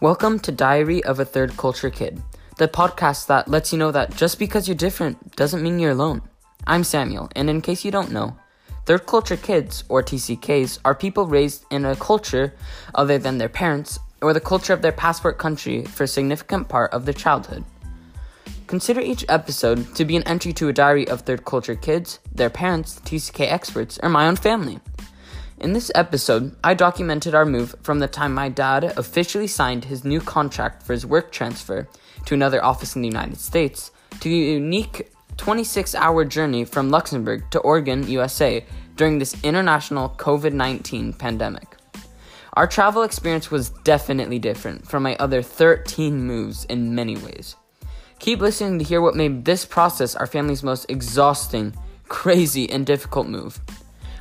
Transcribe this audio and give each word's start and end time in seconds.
Welcome 0.00 0.38
to 0.40 0.52
Diary 0.52 1.02
of 1.02 1.18
a 1.18 1.24
Third 1.24 1.56
Culture 1.56 1.90
Kid, 1.90 2.22
the 2.56 2.68
podcast 2.68 3.26
that 3.26 3.48
lets 3.48 3.72
you 3.72 3.80
know 3.80 3.90
that 3.90 4.14
just 4.14 4.38
because 4.38 4.68
you're 4.68 4.76
different 4.76 5.34
doesn't 5.34 5.60
mean 5.60 5.80
you're 5.80 5.90
alone. 5.90 6.22
I'm 6.68 6.84
Samuel, 6.84 7.28
and 7.34 7.50
in 7.50 7.60
case 7.60 7.84
you 7.84 7.90
don't 7.90 8.12
know, 8.12 8.36
third 8.86 9.06
culture 9.06 9.36
kids, 9.36 9.82
or 9.88 10.04
TCKs, 10.04 10.78
are 10.84 10.94
people 10.94 11.26
raised 11.26 11.64
in 11.72 11.84
a 11.84 11.96
culture 11.96 12.54
other 12.94 13.18
than 13.18 13.38
their 13.38 13.48
parents 13.48 13.98
or 14.22 14.32
the 14.32 14.40
culture 14.40 14.72
of 14.72 14.82
their 14.82 14.92
passport 14.92 15.36
country 15.36 15.84
for 15.84 16.04
a 16.04 16.06
significant 16.06 16.68
part 16.68 16.92
of 16.92 17.04
their 17.04 17.12
childhood. 17.12 17.64
Consider 18.68 19.00
each 19.00 19.24
episode 19.28 19.96
to 19.96 20.04
be 20.04 20.14
an 20.14 20.22
entry 20.28 20.52
to 20.52 20.68
a 20.68 20.72
diary 20.72 21.08
of 21.08 21.22
third 21.22 21.44
culture 21.44 21.74
kids, 21.74 22.20
their 22.32 22.50
parents, 22.50 23.00
TCK 23.04 23.50
experts, 23.50 23.98
or 24.00 24.08
my 24.08 24.28
own 24.28 24.36
family. 24.36 24.78
In 25.60 25.72
this 25.72 25.90
episode, 25.96 26.54
I 26.62 26.74
documented 26.74 27.34
our 27.34 27.44
move 27.44 27.74
from 27.82 27.98
the 27.98 28.06
time 28.06 28.32
my 28.32 28.48
dad 28.48 28.84
officially 28.96 29.48
signed 29.48 29.84
his 29.84 30.04
new 30.04 30.20
contract 30.20 30.84
for 30.84 30.92
his 30.92 31.04
work 31.04 31.32
transfer 31.32 31.88
to 32.26 32.34
another 32.34 32.64
office 32.64 32.94
in 32.94 33.02
the 33.02 33.08
United 33.08 33.38
States 33.38 33.90
to 34.20 34.28
the 34.28 34.36
unique 34.36 35.10
26 35.36 35.96
hour 35.96 36.24
journey 36.24 36.64
from 36.64 36.90
Luxembourg 36.90 37.42
to 37.50 37.58
Oregon, 37.58 38.06
USA 38.06 38.64
during 38.94 39.18
this 39.18 39.34
international 39.42 40.10
COVID 40.10 40.52
19 40.52 41.12
pandemic. 41.14 41.76
Our 42.52 42.68
travel 42.68 43.02
experience 43.02 43.50
was 43.50 43.70
definitely 43.82 44.38
different 44.38 44.86
from 44.86 45.02
my 45.02 45.16
other 45.16 45.42
13 45.42 46.22
moves 46.22 46.66
in 46.66 46.94
many 46.94 47.16
ways. 47.16 47.56
Keep 48.20 48.40
listening 48.40 48.78
to 48.78 48.84
hear 48.84 49.00
what 49.00 49.16
made 49.16 49.44
this 49.44 49.64
process 49.64 50.14
our 50.14 50.26
family's 50.26 50.62
most 50.62 50.86
exhausting, 50.88 51.74
crazy, 52.06 52.70
and 52.70 52.86
difficult 52.86 53.26
move. 53.26 53.60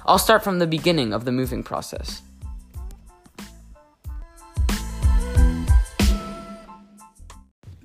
I'll 0.10 0.18
start 0.18 0.42
from 0.42 0.60
the 0.60 0.68
beginning 0.68 1.12
of 1.12 1.26
the 1.26 1.34
moving 1.34 1.64
process. 1.64 2.22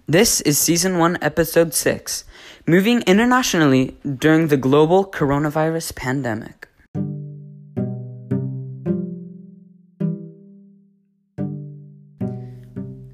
This 0.07 0.41
is 0.43 0.57
Season 0.57 0.99
1, 0.99 1.19
Episode 1.21 1.75
6 1.75 2.25
Moving 2.65 3.03
Internationally 3.09 3.97
During 4.05 4.47
the 4.47 4.57
Global 4.57 5.05
Coronavirus 5.05 5.97
Pandemic. 5.97 6.69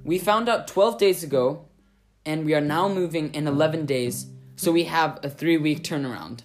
We 0.05 0.19
found 0.19 0.51
out 0.51 0.69
12 0.69 0.99
days 0.99 1.23
ago, 1.23 1.65
and 2.27 2.45
we 2.45 2.55
are 2.55 2.61
now 2.61 2.91
moving 2.91 3.33
in 3.35 3.47
11 3.47 3.87
days, 3.87 4.27
so 4.57 4.71
we 4.71 4.85
have 4.85 5.19
a 5.23 5.31
three 5.31 5.57
week 5.57 5.83
turnaround. 5.83 6.41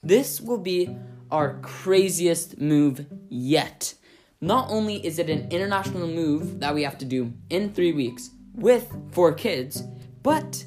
This 0.00 0.40
will 0.40 0.58
be 0.58 0.96
our 1.30 1.58
craziest 1.60 2.58
move 2.58 3.06
yet. 3.28 3.94
Not 4.40 4.70
only 4.70 5.04
is 5.04 5.18
it 5.18 5.28
an 5.28 5.48
international 5.50 6.06
move 6.06 6.60
that 6.60 6.74
we 6.74 6.84
have 6.84 6.98
to 6.98 7.04
do 7.04 7.32
in 7.50 7.72
three 7.72 7.92
weeks 7.92 8.30
with 8.54 8.92
four 9.10 9.32
kids, 9.32 9.82
but 10.22 10.64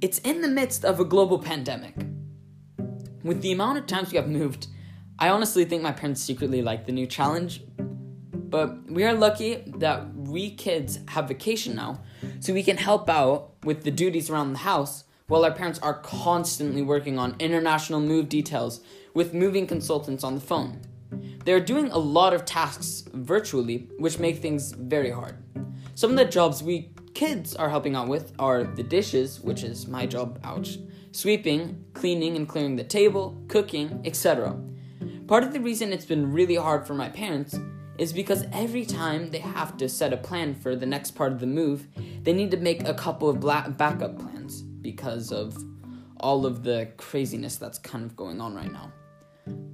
it's 0.00 0.18
in 0.18 0.42
the 0.42 0.48
midst 0.48 0.84
of 0.84 1.00
a 1.00 1.04
global 1.04 1.38
pandemic. 1.38 1.94
With 3.22 3.42
the 3.42 3.52
amount 3.52 3.78
of 3.78 3.86
times 3.86 4.10
we 4.10 4.16
have 4.16 4.28
moved, 4.28 4.68
I 5.18 5.28
honestly 5.28 5.64
think 5.64 5.82
my 5.82 5.92
parents 5.92 6.22
secretly 6.22 6.62
like 6.62 6.86
the 6.86 6.92
new 6.92 7.06
challenge. 7.06 7.62
But 8.32 8.90
we 8.90 9.04
are 9.04 9.12
lucky 9.12 9.64
that 9.78 10.14
we 10.14 10.50
kids 10.50 11.00
have 11.08 11.28
vacation 11.28 11.74
now, 11.74 12.00
so 12.40 12.52
we 12.52 12.62
can 12.62 12.76
help 12.76 13.10
out 13.10 13.52
with 13.64 13.84
the 13.84 13.90
duties 13.90 14.30
around 14.30 14.52
the 14.52 14.60
house 14.60 15.04
while 15.26 15.44
our 15.44 15.52
parents 15.52 15.78
are 15.80 15.94
constantly 15.94 16.82
working 16.82 17.18
on 17.18 17.36
international 17.38 18.00
move 18.00 18.28
details 18.28 18.80
with 19.14 19.34
moving 19.34 19.66
consultants 19.66 20.24
on 20.24 20.34
the 20.34 20.40
phone. 20.40 20.80
They 21.44 21.52
are 21.52 21.60
doing 21.60 21.90
a 21.90 21.98
lot 21.98 22.34
of 22.34 22.44
tasks 22.44 23.04
virtually, 23.12 23.88
which 23.98 24.18
make 24.18 24.38
things 24.38 24.72
very 24.72 25.10
hard. 25.10 25.36
Some 25.94 26.10
of 26.10 26.16
the 26.16 26.24
jobs 26.24 26.62
we 26.62 26.90
kids 27.14 27.56
are 27.56 27.68
helping 27.68 27.96
out 27.96 28.06
with 28.06 28.32
are 28.38 28.62
the 28.62 28.82
dishes, 28.82 29.40
which 29.40 29.64
is 29.64 29.88
my 29.88 30.06
job, 30.06 30.38
ouch, 30.44 30.78
sweeping, 31.10 31.84
cleaning 31.92 32.36
and 32.36 32.48
clearing 32.48 32.76
the 32.76 32.84
table, 32.84 33.36
cooking, 33.48 34.00
etc. 34.04 34.56
Part 35.26 35.42
of 35.42 35.52
the 35.52 35.60
reason 35.60 35.92
it's 35.92 36.04
been 36.04 36.32
really 36.32 36.54
hard 36.54 36.86
for 36.86 36.94
my 36.94 37.08
parents 37.08 37.58
is 37.98 38.12
because 38.12 38.44
every 38.52 38.86
time 38.86 39.30
they 39.30 39.40
have 39.40 39.76
to 39.78 39.88
set 39.88 40.12
a 40.12 40.16
plan 40.16 40.54
for 40.54 40.76
the 40.76 40.86
next 40.86 41.12
part 41.12 41.32
of 41.32 41.40
the 41.40 41.46
move, 41.46 41.88
they 42.22 42.32
need 42.32 42.52
to 42.52 42.56
make 42.56 42.86
a 42.86 42.94
couple 42.94 43.28
of 43.28 43.40
bla- 43.40 43.74
backup 43.76 44.18
plans 44.18 44.62
because 44.62 45.32
of 45.32 45.56
all 46.20 46.46
of 46.46 46.62
the 46.62 46.88
craziness 46.96 47.56
that's 47.56 47.78
kind 47.78 48.04
of 48.04 48.16
going 48.16 48.40
on 48.40 48.54
right 48.54 48.72
now. 48.72 48.92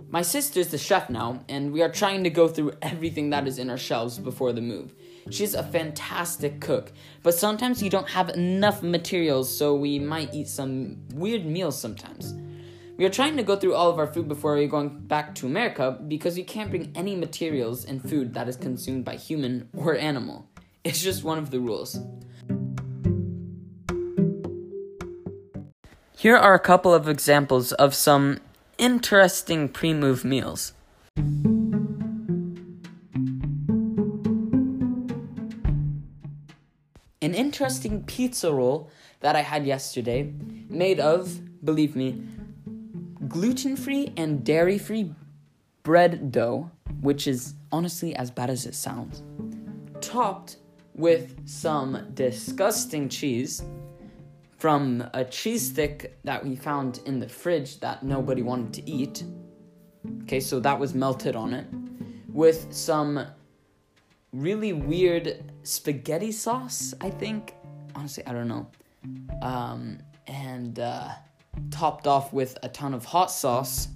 My 0.08 0.22
sister's 0.22 0.68
the 0.68 0.78
chef 0.78 1.10
now, 1.10 1.44
and 1.48 1.72
we 1.72 1.82
are 1.82 1.88
trying 1.88 2.22
to 2.24 2.30
go 2.30 2.46
through 2.46 2.74
everything 2.82 3.30
that 3.30 3.48
is 3.48 3.58
in 3.58 3.68
our 3.68 3.76
shelves 3.76 4.18
before 4.18 4.52
the 4.52 4.60
move. 4.60 4.94
She's 5.30 5.54
a 5.54 5.64
fantastic 5.64 6.60
cook, 6.60 6.92
but 7.22 7.34
sometimes 7.34 7.82
you 7.82 7.90
don't 7.90 8.08
have 8.08 8.28
enough 8.30 8.82
materials, 8.82 9.54
so 9.54 9.74
we 9.74 9.98
might 9.98 10.32
eat 10.32 10.48
some 10.48 10.98
weird 11.14 11.44
meals 11.44 11.80
sometimes. 11.80 12.34
We 12.96 13.04
are 13.04 13.10
trying 13.10 13.36
to 13.38 13.42
go 13.42 13.56
through 13.56 13.74
all 13.74 13.90
of 13.90 13.98
our 13.98 14.06
food 14.06 14.28
before 14.28 14.54
we're 14.54 14.68
going 14.68 15.00
back 15.00 15.34
to 15.36 15.46
America 15.46 15.98
because 16.06 16.38
you 16.38 16.44
can't 16.44 16.70
bring 16.70 16.92
any 16.94 17.16
materials 17.16 17.84
and 17.84 18.00
food 18.00 18.34
that 18.34 18.48
is 18.48 18.56
consumed 18.56 19.04
by 19.04 19.16
human 19.16 19.68
or 19.76 19.96
animal. 19.96 20.48
It's 20.84 21.02
just 21.02 21.24
one 21.24 21.38
of 21.38 21.50
the 21.50 21.58
rules. 21.58 21.98
Here 26.24 26.38
are 26.38 26.54
a 26.54 26.58
couple 26.58 26.94
of 26.94 27.06
examples 27.06 27.72
of 27.72 27.94
some 27.94 28.38
interesting 28.78 29.68
pre 29.68 29.92
move 29.92 30.24
meals. 30.24 30.72
An 37.20 37.34
interesting 37.34 38.04
pizza 38.04 38.50
roll 38.50 38.90
that 39.20 39.36
I 39.36 39.42
had 39.42 39.66
yesterday, 39.66 40.32
made 40.70 40.98
of, 40.98 41.42
believe 41.62 41.94
me, 41.94 42.22
gluten 43.28 43.76
free 43.76 44.10
and 44.16 44.42
dairy 44.42 44.78
free 44.78 45.12
bread 45.82 46.32
dough, 46.32 46.70
which 47.02 47.26
is 47.26 47.52
honestly 47.70 48.16
as 48.16 48.30
bad 48.30 48.48
as 48.48 48.64
it 48.64 48.74
sounds, 48.74 49.22
topped 50.00 50.56
with 50.94 51.46
some 51.46 52.12
disgusting 52.14 53.10
cheese 53.10 53.62
from 54.64 55.06
a 55.12 55.22
cheese 55.26 55.68
stick 55.68 56.18
that 56.24 56.42
we 56.42 56.56
found 56.56 56.98
in 57.04 57.18
the 57.18 57.28
fridge 57.28 57.80
that 57.80 58.02
nobody 58.02 58.40
wanted 58.40 58.72
to 58.72 58.90
eat. 58.90 59.22
Okay, 60.22 60.40
so 60.40 60.58
that 60.58 60.80
was 60.80 60.94
melted 60.94 61.36
on 61.36 61.52
it. 61.52 61.66
With 62.28 62.72
some 62.72 63.26
really 64.32 64.72
weird 64.72 65.52
spaghetti 65.64 66.32
sauce, 66.32 66.94
I 67.02 67.10
think. 67.10 67.54
Honestly, 67.94 68.26
I 68.26 68.32
don't 68.32 68.48
know. 68.48 68.66
Um, 69.42 69.98
and 70.28 70.78
uh, 70.78 71.10
topped 71.70 72.06
off 72.06 72.32
with 72.32 72.56
a 72.62 72.70
ton 72.70 72.94
of 72.94 73.04
hot 73.04 73.30
sauce 73.30 73.88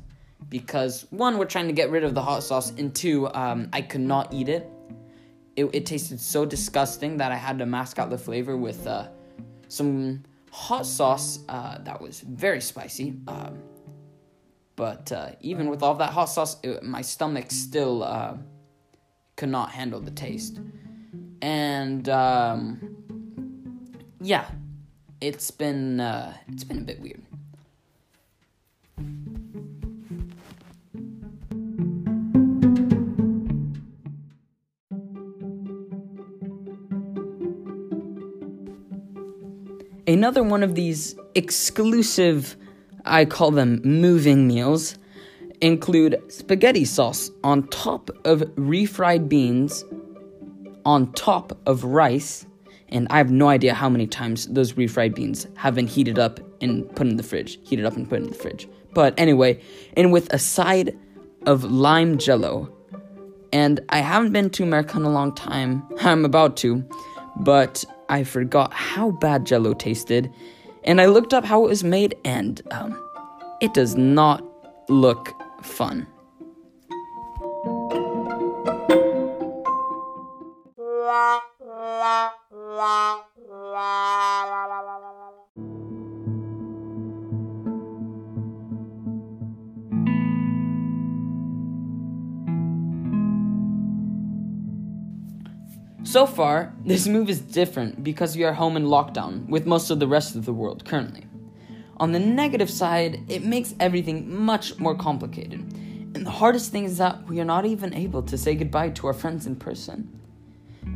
because 0.50 1.06
one, 1.08 1.38
we're 1.38 1.46
trying 1.46 1.68
to 1.68 1.72
get 1.72 1.90
rid 1.90 2.04
of 2.04 2.12
the 2.14 2.20
hot 2.20 2.42
sauce, 2.42 2.72
and 2.72 2.94
two, 2.94 3.26
um, 3.32 3.70
I 3.72 3.80
could 3.80 4.02
not 4.02 4.34
eat 4.34 4.50
it. 4.50 4.68
it. 5.56 5.64
It 5.72 5.86
tasted 5.86 6.20
so 6.20 6.44
disgusting 6.44 7.16
that 7.16 7.32
I 7.32 7.36
had 7.36 7.58
to 7.60 7.64
mask 7.64 7.98
out 7.98 8.10
the 8.10 8.18
flavor 8.18 8.54
with 8.54 8.86
uh, 8.86 9.08
some 9.68 10.24
hot 10.50 10.86
sauce 10.86 11.40
uh, 11.48 11.78
that 11.78 12.00
was 12.00 12.20
very 12.20 12.60
spicy. 12.60 13.16
Um, 13.26 13.58
but 14.76 15.10
uh, 15.10 15.30
even 15.40 15.68
with 15.70 15.82
all 15.82 15.94
that 15.96 16.10
hot 16.10 16.26
sauce, 16.26 16.56
it, 16.62 16.82
my 16.82 17.02
stomach 17.02 17.50
still 17.50 18.02
uh, 18.02 18.36
could 19.36 19.48
not 19.48 19.70
handle 19.70 20.00
the 20.00 20.12
taste. 20.12 20.60
And 21.42 22.08
um, 22.08 22.96
yeah, 24.20 24.46
it's 25.20 25.50
been 25.50 26.00
uh, 26.00 26.36
it's 26.48 26.64
been 26.64 26.78
a 26.78 26.82
bit 26.82 27.00
weird. 27.00 27.22
Another 40.08 40.42
one 40.42 40.62
of 40.62 40.74
these 40.74 41.14
exclusive, 41.34 42.56
I 43.04 43.26
call 43.26 43.50
them 43.50 43.82
moving 43.84 44.48
meals, 44.48 44.96
include 45.60 46.20
spaghetti 46.28 46.86
sauce 46.86 47.30
on 47.44 47.68
top 47.68 48.10
of 48.24 48.40
refried 48.56 49.28
beans, 49.28 49.84
on 50.86 51.12
top 51.12 51.58
of 51.66 51.84
rice, 51.84 52.46
and 52.88 53.06
I 53.10 53.18
have 53.18 53.30
no 53.30 53.48
idea 53.48 53.74
how 53.74 53.90
many 53.90 54.06
times 54.06 54.46
those 54.46 54.72
refried 54.72 55.14
beans 55.14 55.46
have 55.56 55.74
been 55.74 55.86
heated 55.86 56.18
up 56.18 56.40
and 56.62 56.88
put 56.96 57.06
in 57.06 57.16
the 57.18 57.22
fridge. 57.22 57.58
Heated 57.64 57.84
up 57.84 57.94
and 57.94 58.08
put 58.08 58.22
in 58.22 58.28
the 58.28 58.34
fridge. 58.34 58.66
But 58.94 59.12
anyway, 59.18 59.60
and 59.94 60.10
with 60.10 60.32
a 60.32 60.38
side 60.38 60.98
of 61.44 61.64
lime 61.64 62.16
jello. 62.16 62.72
And 63.52 63.80
I 63.90 63.98
haven't 63.98 64.32
been 64.32 64.48
to 64.50 64.62
America 64.62 64.96
in 64.96 65.02
a 65.04 65.10
long 65.10 65.34
time. 65.34 65.82
I'm 66.00 66.24
about 66.24 66.56
to. 66.58 66.82
But 67.36 67.84
I 68.08 68.24
forgot 68.24 68.72
how 68.72 69.10
bad 69.10 69.44
jello 69.44 69.74
tasted, 69.74 70.32
and 70.84 71.00
I 71.00 71.06
looked 71.06 71.34
up 71.34 71.44
how 71.44 71.64
it 71.64 71.68
was 71.68 71.84
made, 71.84 72.16
and 72.24 72.60
um, 72.70 73.00
it 73.60 73.74
does 73.74 73.96
not 73.96 74.44
look 74.88 75.34
fun. 75.62 76.06
la 81.08 81.40
la 81.60 82.32
la 82.80 83.24
la 84.44 84.64
la 84.66 84.80
la 84.80 84.97
So 96.08 96.24
far, 96.24 96.72
this 96.86 97.06
move 97.06 97.28
is 97.28 97.38
different 97.38 98.02
because 98.02 98.34
we 98.34 98.42
are 98.42 98.54
home 98.54 98.78
in 98.78 98.86
lockdown 98.86 99.46
with 99.46 99.66
most 99.66 99.90
of 99.90 100.00
the 100.00 100.08
rest 100.08 100.36
of 100.36 100.46
the 100.46 100.54
world 100.54 100.86
currently. 100.86 101.26
On 101.98 102.12
the 102.12 102.18
negative 102.18 102.70
side, 102.70 103.20
it 103.28 103.44
makes 103.44 103.74
everything 103.78 104.34
much 104.34 104.78
more 104.78 104.94
complicated. 104.94 105.60
And 106.14 106.24
the 106.24 106.30
hardest 106.30 106.72
thing 106.72 106.84
is 106.84 106.96
that 106.96 107.28
we 107.28 107.42
are 107.42 107.44
not 107.44 107.66
even 107.66 107.92
able 107.92 108.22
to 108.22 108.38
say 108.38 108.54
goodbye 108.54 108.88
to 108.88 109.06
our 109.06 109.12
friends 109.12 109.46
in 109.46 109.56
person. 109.56 110.18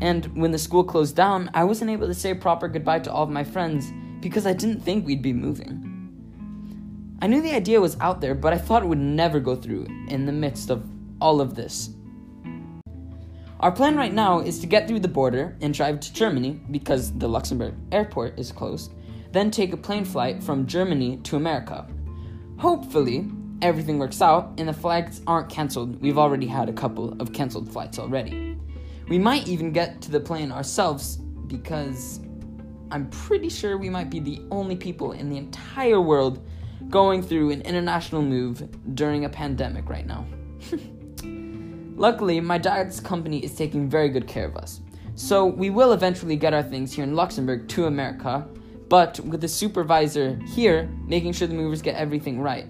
And 0.01 0.35
when 0.35 0.51
the 0.51 0.59
school 0.59 0.83
closed 0.83 1.15
down, 1.15 1.51
I 1.53 1.65
wasn't 1.65 1.91
able 1.91 2.07
to 2.07 2.15
say 2.15 2.33
proper 2.33 2.67
goodbye 2.67 3.01
to 3.01 3.13
all 3.13 3.25
of 3.25 3.29
my 3.29 3.45
friends 3.45 3.93
because 4.23 4.47
I 4.47 4.55
didn't 4.55 4.81
think 4.81 5.05
we'd 5.05 5.21
be 5.21 5.35
moving. 5.35 5.77
I 7.21 7.27
knew 7.27 7.43
the 7.43 7.55
idea 7.55 7.83
was 7.83 8.01
out 8.01 8.23
there, 8.23 8.35
but 8.35 8.55
I 8.55 8.57
thought 8.57 8.83
it 8.83 8.89
would 8.89 8.97
never 8.97 9.41
go 9.41 9.57
through 9.57 9.89
in 10.09 10.25
the 10.25 10.33
midst 10.33 10.71
of 10.71 10.89
all 11.21 11.43
of 11.43 11.55
this. 11.55 11.91
Our 13.63 13.71
plan 13.71 13.97
right 13.97 14.13
now 14.13 14.41
is 14.41 14.59
to 14.59 14.67
get 14.67 14.89
through 14.89 14.99
the 14.99 15.07
border 15.07 15.57
and 15.61 15.73
drive 15.73 16.01
to 16.01 16.13
Germany 16.13 16.61
because 16.73 17.13
the 17.13 17.29
Luxembourg 17.29 17.75
airport 17.93 18.37
is 18.37 18.51
closed, 18.51 18.93
then 19.31 19.53
take 19.53 19.73
a 19.73 19.77
plane 19.77 20.05
flight 20.05 20.43
from 20.43 20.67
Germany 20.67 21.19
to 21.19 21.37
America. 21.37 21.87
Hopefully, 22.59 23.31
everything 23.63 24.01
works 24.01 24.21
out 24.21 24.53
and 24.59 24.69
the 24.69 24.73
flights 24.73 25.21
aren't 25.29 25.49
cancelled. 25.49 26.03
We've 26.03 26.19
already 26.19 26.49
had 26.49 26.69
a 26.69 26.73
couple 26.73 27.13
of 27.23 27.33
cancelled 27.33 27.73
flights 27.73 28.01
already. 28.01 28.59
We 29.07 29.17
might 29.17 29.47
even 29.47 29.71
get 29.71 30.03
to 30.03 30.11
the 30.11 30.19
plane 30.19 30.51
ourselves 30.51 31.19
because 31.47 32.19
I'm 32.91 33.09
pretty 33.11 33.49
sure 33.49 33.79
we 33.79 33.91
might 33.91 34.11
be 34.11 34.19
the 34.19 34.43
only 34.51 34.75
people 34.75 35.13
in 35.13 35.31
the 35.31 35.37
entire 35.37 36.01
world 36.01 36.45
going 36.89 37.23
through 37.23 37.53
an 37.53 37.63
international 37.63 38.23
move 38.23 38.69
during 38.97 39.25
a 39.25 39.29
pandemic 39.29 39.89
right 39.89 40.07
now. 40.07 40.27
Luckily, 41.97 42.41
my 42.41 42.59
dad's 42.59 43.01
company 43.01 43.39
is 43.45 43.55
taking 43.55 43.89
very 43.89 44.09
good 44.09 44.27
care 44.27 44.47
of 44.47 44.57
us. 44.57 44.81
So 45.15 45.47
we 45.47 45.71
will 45.71 45.93
eventually 45.93 46.37
get 46.37 46.55
our 46.55 46.63
things 46.63 46.93
here 46.93 47.05
in 47.05 47.15
Luxembourg 47.15 47.69
to 47.69 47.87
America, 47.87 48.49
but 48.89 49.21
with 49.21 49.41
the 49.41 49.49
supervisor 49.49 50.39
here 50.55 50.91
making 51.07 51.33
sure 51.33 51.47
the 51.47 51.55
movers 51.55 51.83
get 51.83 51.97
everything 51.97 52.41
right. 52.41 52.67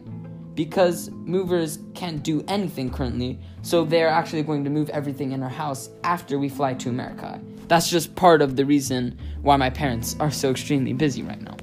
Because 0.55 1.11
movers 1.11 1.79
can't 1.95 2.23
do 2.23 2.45
anything 2.49 2.91
currently, 2.91 3.39
so 3.63 3.85
they're 3.85 4.09
actually 4.09 4.43
going 4.43 4.65
to 4.65 4.71
move 4.71 4.91
everything 4.91 5.33
in 5.33 5.43
our 5.43 5.49
house 5.49 5.89
after 6.05 6.39
we 6.39 6.49
fly 6.49 6.75
to 6.75 6.91
America. 6.91 7.41
That's 7.69 7.89
just 7.89 8.15
part 8.17 8.43
of 8.43 8.57
the 8.57 8.67
reason 8.67 9.19
why 9.41 9.57
my 9.57 9.71
parents 9.71 10.17
are 10.21 10.31
so 10.31 10.51
extremely 10.51 10.93
busy 10.93 11.23
right 11.23 11.41
now. 11.41 11.57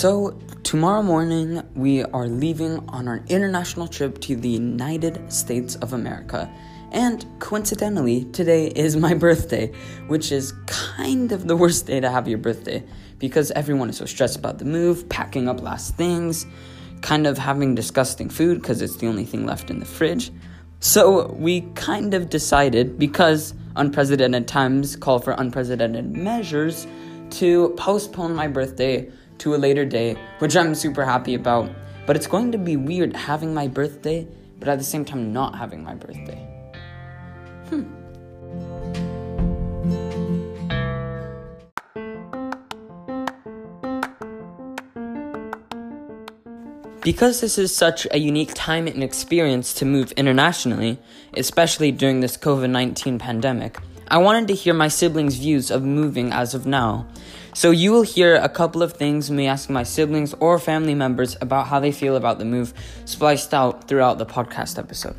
So, 0.00 0.30
tomorrow 0.62 1.02
morning, 1.02 1.62
we 1.74 2.02
are 2.04 2.26
leaving 2.26 2.78
on 2.88 3.06
our 3.06 3.22
international 3.28 3.86
trip 3.86 4.18
to 4.22 4.34
the 4.34 4.48
United 4.48 5.30
States 5.30 5.74
of 5.74 5.92
America. 5.92 6.50
And 6.90 7.26
coincidentally, 7.38 8.24
today 8.32 8.68
is 8.68 8.96
my 8.96 9.12
birthday, 9.26 9.74
which 10.06 10.32
is 10.32 10.54
kind 10.64 11.32
of 11.32 11.46
the 11.46 11.54
worst 11.54 11.86
day 11.86 12.00
to 12.00 12.10
have 12.10 12.26
your 12.26 12.38
birthday 12.38 12.82
because 13.18 13.50
everyone 13.50 13.90
is 13.90 13.98
so 13.98 14.06
stressed 14.06 14.38
about 14.38 14.56
the 14.56 14.64
move, 14.64 15.06
packing 15.10 15.50
up 15.50 15.60
last 15.60 15.96
things, 15.96 16.46
kind 17.02 17.26
of 17.26 17.36
having 17.36 17.74
disgusting 17.74 18.30
food 18.30 18.62
because 18.62 18.80
it's 18.80 18.96
the 18.96 19.06
only 19.06 19.26
thing 19.26 19.44
left 19.44 19.68
in 19.68 19.80
the 19.80 19.84
fridge. 19.84 20.32
So, 20.78 21.30
we 21.32 21.60
kind 21.74 22.14
of 22.14 22.30
decided 22.30 22.98
because 22.98 23.52
unprecedented 23.76 24.48
times 24.48 24.96
call 24.96 25.18
for 25.18 25.32
unprecedented 25.32 26.16
measures 26.16 26.86
to 27.32 27.74
postpone 27.76 28.34
my 28.34 28.48
birthday 28.48 29.12
to 29.40 29.54
a 29.54 29.58
later 29.58 29.84
day, 29.84 30.16
which 30.38 30.56
I'm 30.56 30.74
super 30.74 31.04
happy 31.04 31.34
about. 31.34 31.70
But 32.06 32.16
it's 32.16 32.26
going 32.26 32.52
to 32.52 32.58
be 32.58 32.76
weird 32.76 33.14
having 33.14 33.52
my 33.52 33.68
birthday, 33.68 34.26
but 34.58 34.68
at 34.68 34.78
the 34.78 34.84
same 34.84 35.04
time 35.04 35.32
not 35.32 35.56
having 35.56 35.82
my 35.82 35.94
birthday. 35.94 36.46
Hmm. 37.68 37.84
Because 47.02 47.40
this 47.40 47.56
is 47.56 47.74
such 47.74 48.06
a 48.10 48.18
unique 48.18 48.52
time 48.54 48.86
and 48.86 49.02
experience 49.02 49.72
to 49.74 49.86
move 49.86 50.12
internationally, 50.12 50.98
especially 51.34 51.92
during 51.92 52.20
this 52.20 52.36
COVID 52.36 52.68
19 52.68 53.18
pandemic, 53.18 53.78
I 54.12 54.18
wanted 54.18 54.48
to 54.48 54.54
hear 54.54 54.74
my 54.74 54.88
siblings' 54.88 55.36
views 55.36 55.70
of 55.70 55.84
moving 55.84 56.32
as 56.32 56.52
of 56.52 56.66
now. 56.66 57.06
So 57.54 57.70
you 57.70 57.92
will 57.92 58.02
hear 58.02 58.34
a 58.34 58.48
couple 58.48 58.82
of 58.82 58.94
things 58.94 59.30
me 59.30 59.46
asking 59.46 59.72
my 59.72 59.84
siblings 59.84 60.34
or 60.40 60.58
family 60.58 60.96
members 60.96 61.36
about 61.40 61.68
how 61.68 61.78
they 61.78 61.92
feel 61.92 62.16
about 62.16 62.40
the 62.40 62.44
move 62.44 62.74
spliced 63.04 63.54
out 63.54 63.86
throughout 63.86 64.18
the 64.18 64.26
podcast 64.26 64.80
episode. 64.80 65.14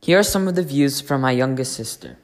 Here 0.00 0.18
are 0.18 0.24
some 0.24 0.48
of 0.48 0.56
the 0.56 0.64
views 0.64 1.00
from 1.00 1.20
my 1.20 1.30
youngest 1.30 1.74
sister. 1.74 2.18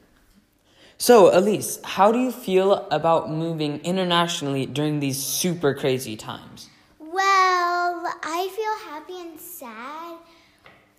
So, 1.01 1.35
Elise, 1.35 1.79
how 1.83 2.11
do 2.11 2.19
you 2.19 2.31
feel 2.31 2.87
about 2.91 3.31
moving 3.31 3.79
internationally 3.83 4.67
during 4.67 4.99
these 4.99 5.17
super 5.17 5.73
crazy 5.73 6.15
times? 6.15 6.69
Well, 6.99 8.05
I 8.21 8.47
feel 8.55 8.91
happy 8.91 9.19
and 9.19 9.39
sad. 9.39 10.19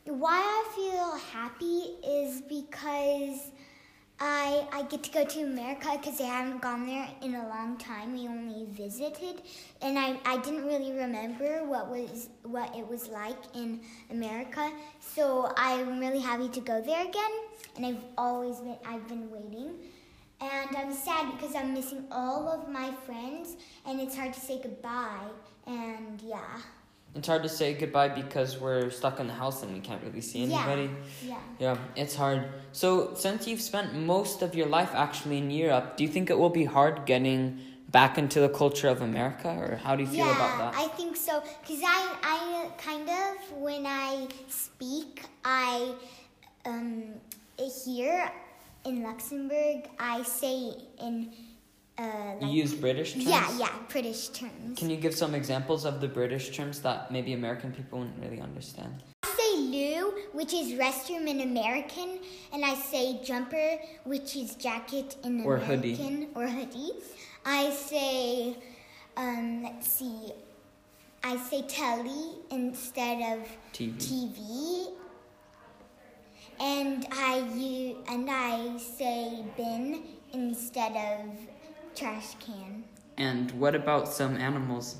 Why 0.07 0.41
I 0.43 0.65
feel 0.75 1.17
happy 1.31 1.95
is 2.05 2.41
because 2.41 3.53
I 4.25 4.69
I 4.73 4.83
get 4.85 5.03
to 5.03 5.11
go 5.11 5.25
to 5.25 5.41
America 5.41 5.89
because 6.01 6.21
I 6.21 6.27
haven't 6.27 6.63
gone 6.63 6.87
there 6.87 7.09
in 7.23 7.35
a 7.35 7.49
long 7.49 7.77
time. 7.77 8.13
We 8.13 8.29
only 8.29 8.67
visited, 8.71 9.43
and 9.81 9.99
I, 9.99 10.17
I 10.25 10.37
didn't 10.37 10.65
really 10.65 10.93
remember 10.93 11.65
what 11.65 11.89
was 11.89 12.29
what 12.45 12.73
it 12.77 12.87
was 12.87 13.09
like 13.09 13.41
in 13.57 13.81
America. 14.13 14.71
So 15.01 15.53
I'm 15.57 15.99
really 15.99 16.21
happy 16.21 16.49
to 16.51 16.61
go 16.61 16.81
there 16.81 17.05
again, 17.05 17.33
and 17.75 17.85
I've 17.85 18.05
always 18.17 18.59
been 18.61 18.79
I've 18.87 19.09
been 19.09 19.29
waiting. 19.29 19.75
And 20.41 20.77
I'm 20.77 20.93
sad 20.93 21.33
because 21.33 21.57
I'm 21.57 21.75
missing 21.75 22.05
all 22.13 22.49
of 22.49 22.69
my 22.69 22.93
friends, 23.05 23.57
and 23.85 24.01
it's 24.01 24.17
hard 24.17 24.35
to 24.35 24.41
say 24.41 24.61
goodbye. 24.63 25.31
And 25.67 26.23
yeah. 26.23 26.63
It's 27.15 27.29
hard 27.29 27.43
to 27.43 27.49
say 27.49 27.75
goodbye 27.75 28.09
because 28.09 28.59
we're 28.59 28.89
stuck 28.89 29.21
in 29.21 29.27
the 29.27 29.35
house 29.35 29.63
and 29.63 29.75
we 29.75 29.81
can't 29.81 30.03
really 30.03 30.23
see 30.23 30.45
anybody. 30.45 30.91
Yeah. 31.23 31.37
Yeah, 31.59 31.75
yeah 31.75 31.79
it's 31.95 32.15
hard. 32.15 32.49
So, 32.73 33.15
since 33.15 33.47
you've 33.47 33.61
spent 33.61 33.95
most 33.95 34.41
of 34.41 34.55
your 34.55 34.67
life 34.67 34.91
actually 34.95 35.39
in 35.39 35.51
Europe, 35.51 35.97
do 35.97 36.05
you 36.05 36.09
think 36.09 36.31
it 36.31 36.39
will 36.39 36.51
be 36.51 36.65
hard 36.65 37.05
getting 37.05 37.61
back 37.93 38.17
into 38.17 38.41
the 38.41 38.49
culture 38.49 38.89
of 38.89 39.03
America, 39.03 39.49
or 39.49 39.77
how 39.77 39.95
do 39.95 40.03
you 40.03 40.09
feel 40.09 40.27
yeah, 40.27 40.37
about 40.37 40.73
that? 40.73 40.81
I 40.81 40.89
think 40.89 41.15
so. 41.15 41.43
Because 41.61 41.83
I, 41.85 42.17
I 42.23 42.71
kind 42.79 43.09
of, 43.09 43.59
when 43.59 43.85
I 43.87 44.29
speak, 44.49 45.23
I, 45.45 45.95
um, 46.65 47.05
here 47.85 48.33
in 48.85 49.03
Luxembourg, 49.03 49.89
I 49.99 50.23
say 50.23 50.73
in, 51.01 51.33
uh, 51.99 52.35
you 52.41 52.49
use 52.49 52.75
British 52.75 53.13
terms? 53.15 53.27
yeah, 53.27 53.59
yeah, 53.59 53.69
British 53.89 54.29
terms. 54.29 54.79
Can 54.79 54.91
you 54.91 54.97
give 54.97 55.15
some 55.15 55.35
examples 55.35 55.85
of 55.85 56.01
the 56.01 56.09
British 56.09 56.55
terms 56.57 56.81
that 56.81 57.11
maybe 57.11 57.33
American 57.35 57.73
people 57.73 57.99
wouldn't 58.01 58.19
really 58.23 58.41
understand? 58.41 59.03
I 59.25 59.29
say 59.37 59.57
loo, 59.61 60.15
which 60.33 60.53
is 60.53 60.73
restroom 60.79 61.29
in 61.29 61.41
American, 61.41 62.19
and 62.53 62.65
I 62.65 62.75
say 62.75 63.21
jumper, 63.25 63.79
which 64.05 64.37
is 64.37 64.55
jacket 64.57 65.17
in 65.25 65.45
Or 65.45 65.59
hoodie. 65.59 66.29
Or 66.35 66.47
hoodie. 66.47 66.93
I 67.45 67.71
say, 67.71 68.57
um, 69.17 69.63
let's 69.65 69.89
see, 69.89 70.33
I 71.25 71.37
say 71.37 71.63
telly 71.63 72.37
instead 72.51 73.39
of 73.39 73.47
TV. 73.73 73.97
TV. 73.99 74.89
And 76.61 77.07
I 77.13 77.39
u- 77.57 77.97
and 78.09 78.29
I 78.31 78.77
say 78.79 79.43
bin 79.57 80.05
instead 80.33 80.93
of 80.93 81.37
trash 81.95 82.35
can. 82.41 82.85
And 83.17 83.51
what 83.53 83.75
about 83.75 84.09
some 84.09 84.37
animals? 84.37 84.97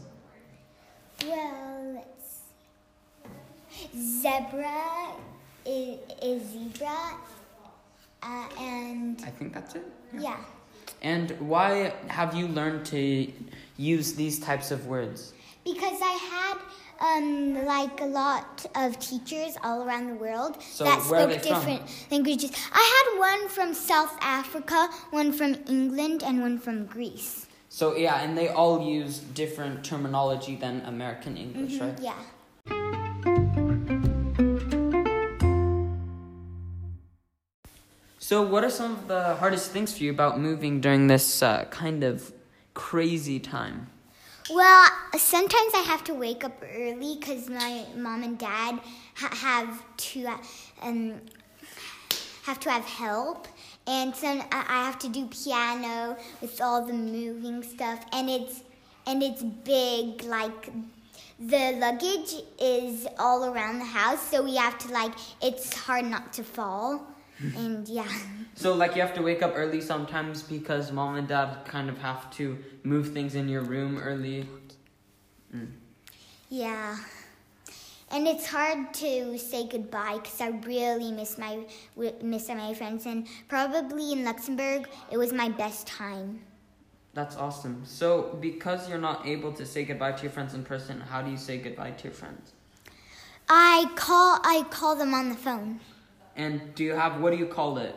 Well, 1.27 1.93
let's 1.95 2.41
see. 3.93 4.21
Zebra 4.23 5.13
is, 5.65 5.99
is 6.23 6.43
zebra, 6.51 6.99
uh, 8.23 8.49
and 8.59 9.21
I 9.25 9.31
think 9.31 9.55
that's 9.55 9.75
it. 9.75 9.85
yeah. 10.19 10.37
And 11.01 11.33
why 11.41 11.95
have 12.09 12.35
you 12.35 12.47
learned 12.49 12.87
to 12.87 13.33
use 13.77 14.15
these 14.15 14.39
types 14.39 14.71
of 14.71 14.87
words? 14.87 15.33
Because 15.65 15.99
I 16.03 16.13
had 16.31 16.59
um, 17.03 17.65
like 17.67 18.01
a 18.01 18.07
lot 18.07 18.65
of 18.75 18.99
teachers 18.99 19.57
all 19.63 19.83
around 19.83 20.07
the 20.09 20.15
world 20.15 20.63
So 20.63 20.85
that 20.85 21.03
spoke 21.03 21.31
they 21.31 21.39
from? 21.39 21.55
different 21.55 21.83
languages. 22.11 22.53
I 22.73 22.85
had 22.95 23.19
one 23.19 23.49
from 23.49 23.75
South 23.75 24.17
Africa, 24.21 24.89
one 25.11 25.33
from 25.33 25.57
England, 25.67 26.23
and 26.23 26.41
one 26.41 26.59
from 26.59 26.87
Greece. 26.87 27.47
So 27.69 27.97
yeah, 27.97 28.23
and 28.23 28.37
they 28.37 28.49
all 28.49 28.87
use 28.87 29.19
different 29.19 29.85
terminology 29.85 30.57
than 30.57 30.83
American 30.83 31.37
English, 31.37 31.81
right? 31.81 31.99
Yeah. 32.01 32.15
So, 38.19 38.41
what 38.43 38.63
are 38.63 38.71
some 38.71 38.93
of 38.93 39.09
the 39.09 39.35
hardest 39.37 39.73
things 39.73 39.97
for 39.97 40.05
you 40.05 40.11
about 40.11 40.39
moving 40.39 40.81
during 40.81 41.09
this 41.09 41.43
uh, 41.43 41.65
kind 41.71 42.05
of 42.05 42.33
crazy 42.73 43.41
time? 43.41 43.89
Well, 44.51 44.89
sometimes 45.17 45.73
I 45.75 45.85
have 45.87 46.03
to 46.05 46.15
wake 46.15 46.43
up 46.45 46.63
early 46.77 47.17
because 47.19 47.49
my 47.49 47.85
mom 47.97 48.23
and 48.25 48.37
dad 48.37 48.81
ha- 49.15 49.35
have 49.37 49.83
to 49.97 50.27
um, 50.83 51.21
have 52.45 52.59
to 52.61 52.71
have 52.71 52.85
help, 52.85 53.47
and 53.87 54.15
so 54.15 54.27
I 54.51 54.85
have 54.87 54.99
to 55.01 55.09
do 55.09 55.27
piano 55.27 56.17
with 56.41 56.61
all 56.61 56.85
the 56.85 56.93
moving 56.93 57.63
stuff, 57.63 58.05
and 58.13 58.29
it's 58.29 58.63
and 59.07 59.23
it's 59.23 59.43
big. 59.43 60.25
Like 60.25 60.73
the 61.39 61.77
luggage 61.79 62.35
is 62.61 63.07
all 63.19 63.45
around 63.45 63.79
the 63.79 63.85
house, 63.85 64.21
so 64.29 64.43
we 64.43 64.57
have 64.57 64.77
to 64.79 64.93
like. 64.93 65.13
It's 65.41 65.73
hard 65.73 66.07
not 66.07 66.33
to 66.35 66.43
fall, 66.43 67.07
and 67.57 67.89
yeah. 67.89 68.09
So, 68.55 68.75
like, 68.75 68.95
you 68.95 69.03
have 69.03 69.15
to 69.15 69.23
wake 69.23 69.43
up 69.43 69.53
early 69.57 69.81
sometimes 69.81 70.43
because 70.43 70.93
mom 70.93 71.17
and 71.17 71.27
dad 71.27 71.65
kind 71.65 71.89
of 71.89 71.99
have 71.99 72.31
to 72.33 72.59
move 72.83 73.13
things 73.13 73.35
in 73.35 73.49
your 73.49 73.63
room 73.63 73.99
early. 73.99 74.47
Mm. 75.55 75.71
Yeah. 76.49 76.99
And 78.11 78.29
it's 78.29 78.47
hard 78.47 78.93
to 78.95 79.39
say 79.39 79.67
goodbye 79.67 80.19
because 80.23 80.39
I 80.41 80.49
really 80.49 81.13
miss 81.13 81.39
my 81.39 81.65
miss 82.23 82.49
my 82.49 82.75
friends, 82.75 83.07
and 83.07 83.27
probably 83.49 84.13
in 84.13 84.23
Luxembourg 84.25 84.87
it 85.11 85.17
was 85.17 85.33
my 85.33 85.49
best 85.49 85.87
time. 85.87 86.41
That's 87.15 87.37
awesome. 87.37 87.83
So, 87.85 88.37
because 88.41 88.89
you're 88.89 88.99
not 88.99 89.27
able 89.27 89.53
to 89.53 89.65
say 89.65 89.85
goodbye 89.85 90.13
to 90.13 90.23
your 90.23 90.31
friends 90.31 90.53
in 90.53 90.63
person, 90.63 91.01
how 91.01 91.23
do 91.23 91.31
you 91.31 91.37
say 91.37 91.57
goodbye 91.59 91.93
to 91.93 92.05
your 92.05 92.13
friends? 92.13 92.53
I 93.49 93.91
call 93.97 94.41
I 94.45 94.65
call 94.71 94.95
them 94.95 95.15
on 95.15 95.31
the 95.31 95.35
phone, 95.35 95.81
And 96.37 96.75
do 96.75 96.85
you 96.85 96.95
have, 96.95 97.21
what 97.21 97.31
do 97.33 97.37
you 97.39 97.47
call 97.47 97.79
it? 97.79 97.95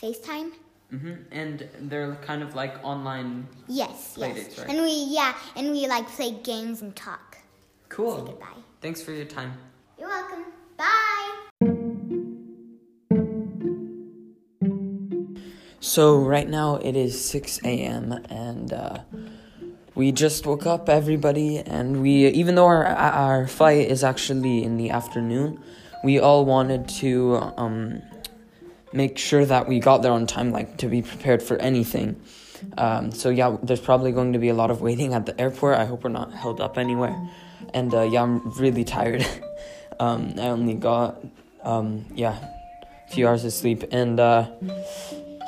FaceTime. 0.00 0.52
hmm 0.90 1.12
And 1.30 1.68
they're 1.80 2.14
kind 2.16 2.42
of 2.42 2.54
like 2.54 2.74
online. 2.84 3.46
Yes, 3.68 4.14
Play 4.14 4.28
yes. 4.28 4.36
dates, 4.46 4.58
right? 4.58 4.68
And 4.70 4.82
we 4.82 5.06
yeah, 5.10 5.34
and 5.56 5.70
we 5.70 5.86
like 5.88 6.06
play 6.08 6.32
games 6.42 6.82
and 6.82 6.94
talk. 6.94 7.36
Say 7.36 7.40
Cool. 7.88 8.22
goodbye. 8.22 8.46
Thanks 8.80 9.02
for 9.02 9.12
your 9.12 9.26
time. 9.26 9.52
You're 9.98 10.08
welcome. 10.08 10.44
Bye. 10.76 11.30
So 15.80 16.18
right 16.18 16.48
now 16.48 16.76
it 16.76 16.96
is 16.96 17.22
6 17.24 17.60
a.m. 17.64 18.12
and 18.30 18.72
uh, 18.72 18.98
we 19.94 20.10
just 20.12 20.46
woke 20.46 20.64
up, 20.66 20.88
everybody, 20.88 21.58
and 21.58 22.00
we 22.02 22.28
even 22.28 22.54
though 22.54 22.66
our 22.66 22.86
our 22.86 23.46
flight 23.46 23.88
is 23.90 24.02
actually 24.04 24.62
in 24.64 24.76
the 24.78 24.90
afternoon, 24.90 25.60
we 26.02 26.18
all 26.18 26.44
wanted 26.44 26.88
to 26.88 27.36
um, 27.56 28.02
make 28.92 29.18
sure 29.18 29.44
that 29.44 29.68
we 29.68 29.80
got 29.80 30.02
there 30.02 30.12
on 30.12 30.26
time, 30.26 30.50
like 30.50 30.78
to 30.78 30.88
be 30.88 31.02
prepared 31.02 31.42
for 31.42 31.56
anything. 31.58 32.20
Um, 32.78 33.10
so 33.10 33.30
yeah, 33.30 33.56
there's 33.62 33.80
probably 33.80 34.12
going 34.12 34.32
to 34.34 34.38
be 34.38 34.48
a 34.48 34.54
lot 34.54 34.70
of 34.70 34.80
waiting 34.80 35.14
at 35.14 35.26
the 35.26 35.40
airport. 35.40 35.78
I 35.78 35.84
hope 35.84 36.04
we're 36.04 36.10
not 36.10 36.32
held 36.32 36.60
up 36.60 36.78
anywhere. 36.78 37.16
And 37.74 37.92
uh, 37.94 38.02
yeah, 38.02 38.22
I'm 38.22 38.50
really 38.52 38.84
tired. 38.84 39.26
um, 40.00 40.34
I 40.38 40.48
only 40.48 40.74
got 40.74 41.24
um, 41.62 42.06
yeah, 42.14 42.38
a 43.08 43.12
few 43.12 43.26
hours 43.28 43.44
of 43.44 43.52
sleep, 43.52 43.84
and. 43.90 44.20
Uh, 44.20 44.50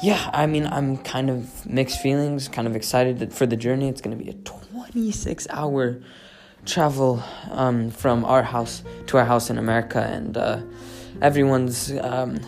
yeah, 0.02 0.28
I 0.34 0.46
mean, 0.46 0.66
I'm 0.66 0.98
kind 0.98 1.30
of 1.30 1.64
mixed 1.64 2.00
feelings, 2.00 2.48
kind 2.48 2.66
of 2.66 2.76
excited 2.76 3.32
for 3.32 3.46
the 3.46 3.56
journey. 3.56 3.88
It's 3.88 4.02
going 4.02 4.18
to 4.18 4.22
be 4.22 4.28
a 4.28 4.34
26 4.34 5.46
hour 5.48 6.02
travel 6.64 7.22
um, 7.50 7.90
from 7.90 8.24
our 8.24 8.42
house 8.42 8.82
to 9.06 9.18
our 9.18 9.24
house 9.24 9.50
in 9.50 9.58
America, 9.58 10.00
and 10.00 10.36
uh, 10.36 10.60
everyone's 11.20 11.92
um, 12.00 12.40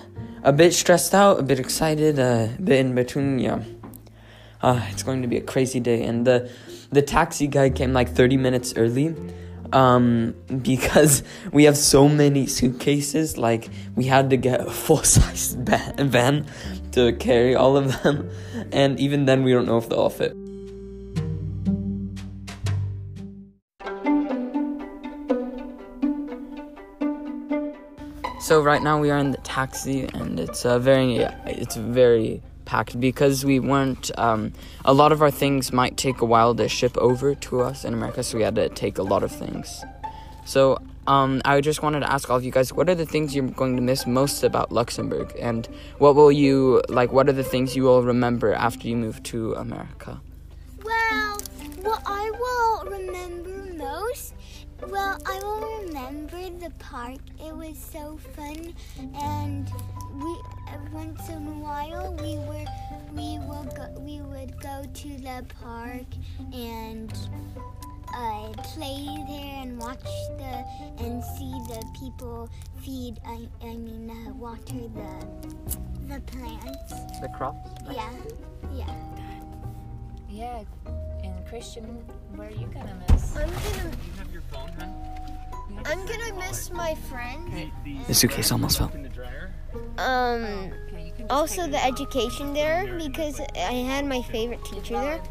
a 0.42 0.52
bit 0.52 0.73
stressed 0.73 1.14
out, 1.14 1.38
a 1.38 1.42
bit 1.42 1.58
excited, 1.58 2.18
a 2.18 2.54
bit 2.62 2.80
in 2.80 2.94
between. 2.94 3.38
Yeah, 3.38 3.62
uh, 4.62 4.85
it's 4.90 5.02
going 5.02 5.23
to 5.23 5.28
be 5.28 5.37
a 5.37 5.42
crazy 5.42 5.80
day, 5.80 6.02
and 6.04 6.26
the 6.26 6.50
the 6.90 7.02
taxi 7.02 7.46
guy 7.46 7.70
came 7.70 7.92
like 7.92 8.08
30 8.11 8.37
minutes 8.37 8.75
early 8.76 9.14
um 9.73 10.35
because 10.62 11.23
we 11.52 11.64
have 11.64 11.76
so 11.76 12.08
many 12.08 12.46
suitcases 12.46 13.37
like 13.37 13.68
we 13.96 14.04
had 14.04 14.30
to 14.30 14.37
get 14.37 14.61
a 14.61 14.70
full 14.70 15.02
size 15.02 15.54
van 15.99 16.46
to 16.92 17.12
carry 17.14 17.54
all 17.54 17.76
of 17.76 18.02
them 18.02 18.30
and 18.73 18.99
even 19.00 19.25
then 19.25 19.42
we 19.42 19.52
don't 19.52 19.66
know 19.66 19.76
if 19.76 19.88
they'll 19.88 19.99
all 19.99 20.11
fit 20.11 20.37
so 28.40 28.62
right 28.62 28.83
now 28.83 29.00
we 29.00 29.11
are 29.11 29.19
in 29.19 29.33
the 29.33 29.38
taxi 29.38 30.02
and 30.14 30.38
it's 30.38 30.64
a 30.64 30.78
very 30.78 31.16
it's 31.47 31.76
very 31.76 32.43
packed 32.64 32.99
because 33.00 33.45
we 33.45 33.61
weren't 33.61 34.11
um, 34.19 34.52
a 34.85 34.93
lot 34.93 35.12
of 35.12 35.23
our 35.23 35.31
things 35.31 35.73
might 35.73 35.97
take 35.97 36.21
a 36.21 36.25
while 36.25 36.55
to 36.55 36.69
ship 36.69 36.97
over 36.99 37.35
to 37.35 37.61
us 37.61 37.85
in 37.85 37.95
america 37.95 38.23
so 38.23 38.37
we 38.37 38.43
had 38.43 38.55
to 38.55 38.69
take 38.71 38.99
a 38.99 39.02
lot 39.02 39.23
of 39.23 39.33
things. 39.33 39.85
So 40.45 40.81
um, 41.09 41.40
i 41.45 41.61
just 41.61 41.83
wanted 41.83 42.00
to 42.00 42.12
ask 42.12 42.28
all 42.28 42.37
of 42.37 42.45
you 42.45 42.50
guys 42.50 42.73
what 42.73 42.88
are 42.88 42.95
the 42.95 43.07
things 43.07 43.35
you're 43.35 43.49
going 43.49 43.76
to 43.76 43.83
miss 43.83 44.07
most 44.07 44.43
about 44.43 44.73
luxembourg? 44.73 45.33
And 45.40 45.66
what 45.99 46.14
will 46.14 46.33
you 46.33 46.83
like 46.88 47.12
what 47.12 47.28
are 47.28 47.33
the 47.33 47.45
things 47.45 47.75
you 47.76 47.85
will 47.85 48.02
remember 48.02 48.52
after 48.52 48.87
you 48.88 48.97
move 48.97 49.23
to 49.25 49.55
america? 49.55 50.21
Well, 50.85 51.38
what 51.83 52.02
I 52.05 52.31
will 52.31 52.90
remember 52.90 53.75
most, 53.76 54.35
well, 54.88 55.19
I 55.26 55.38
will 55.43 55.85
remember 55.85 56.50
the 56.59 56.71
park. 56.78 57.19
It 57.40 57.55
was 57.55 57.76
so 57.76 58.19
fun, 58.35 58.75
and 59.21 59.71
we 60.14 60.37
once 60.93 61.28
in 61.28 61.47
a 61.47 61.59
while 61.61 62.16
we 62.21 62.37
were 62.49 62.64
we 63.12 63.38
will 63.47 63.64
go, 63.76 63.88
we 64.00 64.21
would 64.21 64.61
go 64.61 64.85
to 64.93 65.09
the 65.09 65.45
park 65.62 66.07
and 66.52 67.12
uh, 68.14 68.52
play 68.75 69.05
there 69.28 69.62
and 69.62 69.78
watch 69.78 70.02
the 70.38 70.64
and 71.05 71.23
see 71.37 71.52
the 71.69 71.85
people 71.99 72.49
feed. 72.83 73.19
I, 73.26 73.49
I 73.62 73.76
mean, 73.76 74.11
uh, 74.11 74.33
water 74.35 74.61
the 74.69 75.26
the 76.09 76.21
plants. 76.21 76.93
the 77.21 77.28
crops 77.37 77.69
Yeah, 77.90 78.11
yeah. 78.75 78.95
Yeah, 80.28 80.64
and 81.25 81.47
Christian, 81.47 82.05
where 82.37 82.49
are 82.49 82.50
you 82.50 82.66
gonna 82.66 82.97
miss? 83.11 83.37
I'm 83.37 83.49
gonna. 83.49 83.97
I'm 85.85 86.07
gonna 86.07 86.35
miss 86.35 86.71
my 86.71 86.95
friend. 86.95 87.71
the 88.07 88.14
suitcase 88.14 88.52
almost 88.52 88.78
fell 88.78 88.93
Um. 89.99 90.45
Okay, 90.88 91.12
you 91.19 91.26
Also, 91.31 91.66
the 91.66 91.83
education 91.83 92.52
there 92.52 92.99
because 92.99 93.40
I 93.40 93.73
had 93.73 94.05
my 94.05 94.23
favorite 94.23 94.64
teacher 94.64 94.95
there. 94.95 95.23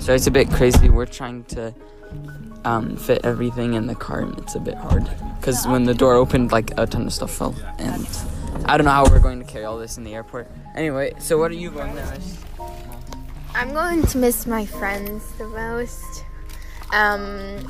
so 0.00 0.14
it's 0.14 0.28
a 0.28 0.30
bit 0.30 0.48
crazy 0.50 0.88
we're 0.88 1.04
trying 1.04 1.42
to 1.42 1.74
um, 2.64 2.96
fit 2.96 3.24
everything 3.24 3.74
in 3.74 3.88
the 3.88 3.94
car 3.94 4.20
and 4.20 4.38
it's 4.38 4.54
a 4.54 4.60
bit 4.60 4.76
hard 4.76 5.08
because 5.40 5.66
when 5.66 5.82
the 5.82 5.94
door 5.94 6.14
opened 6.14 6.52
like 6.52 6.70
a 6.78 6.86
ton 6.86 7.06
of 7.06 7.12
stuff 7.12 7.32
fell 7.32 7.54
and 7.78 8.06
i 8.64 8.76
don't 8.76 8.84
know 8.84 8.90
how 8.90 9.04
we're 9.04 9.18
going 9.20 9.38
to 9.38 9.44
carry 9.44 9.64
all 9.64 9.78
this 9.78 9.98
in 9.98 10.04
the 10.04 10.14
airport 10.14 10.50
anyway 10.74 11.12
so 11.18 11.38
what 11.38 11.50
are 11.50 11.54
you 11.54 11.70
going 11.70 11.94
to 11.94 12.06
miss 12.06 12.44
I'm 13.58 13.72
going 13.72 14.02
to 14.08 14.18
miss 14.18 14.46
my 14.46 14.66
friends 14.66 15.32
the 15.38 15.48
most. 15.48 16.24
Um, 16.92 17.66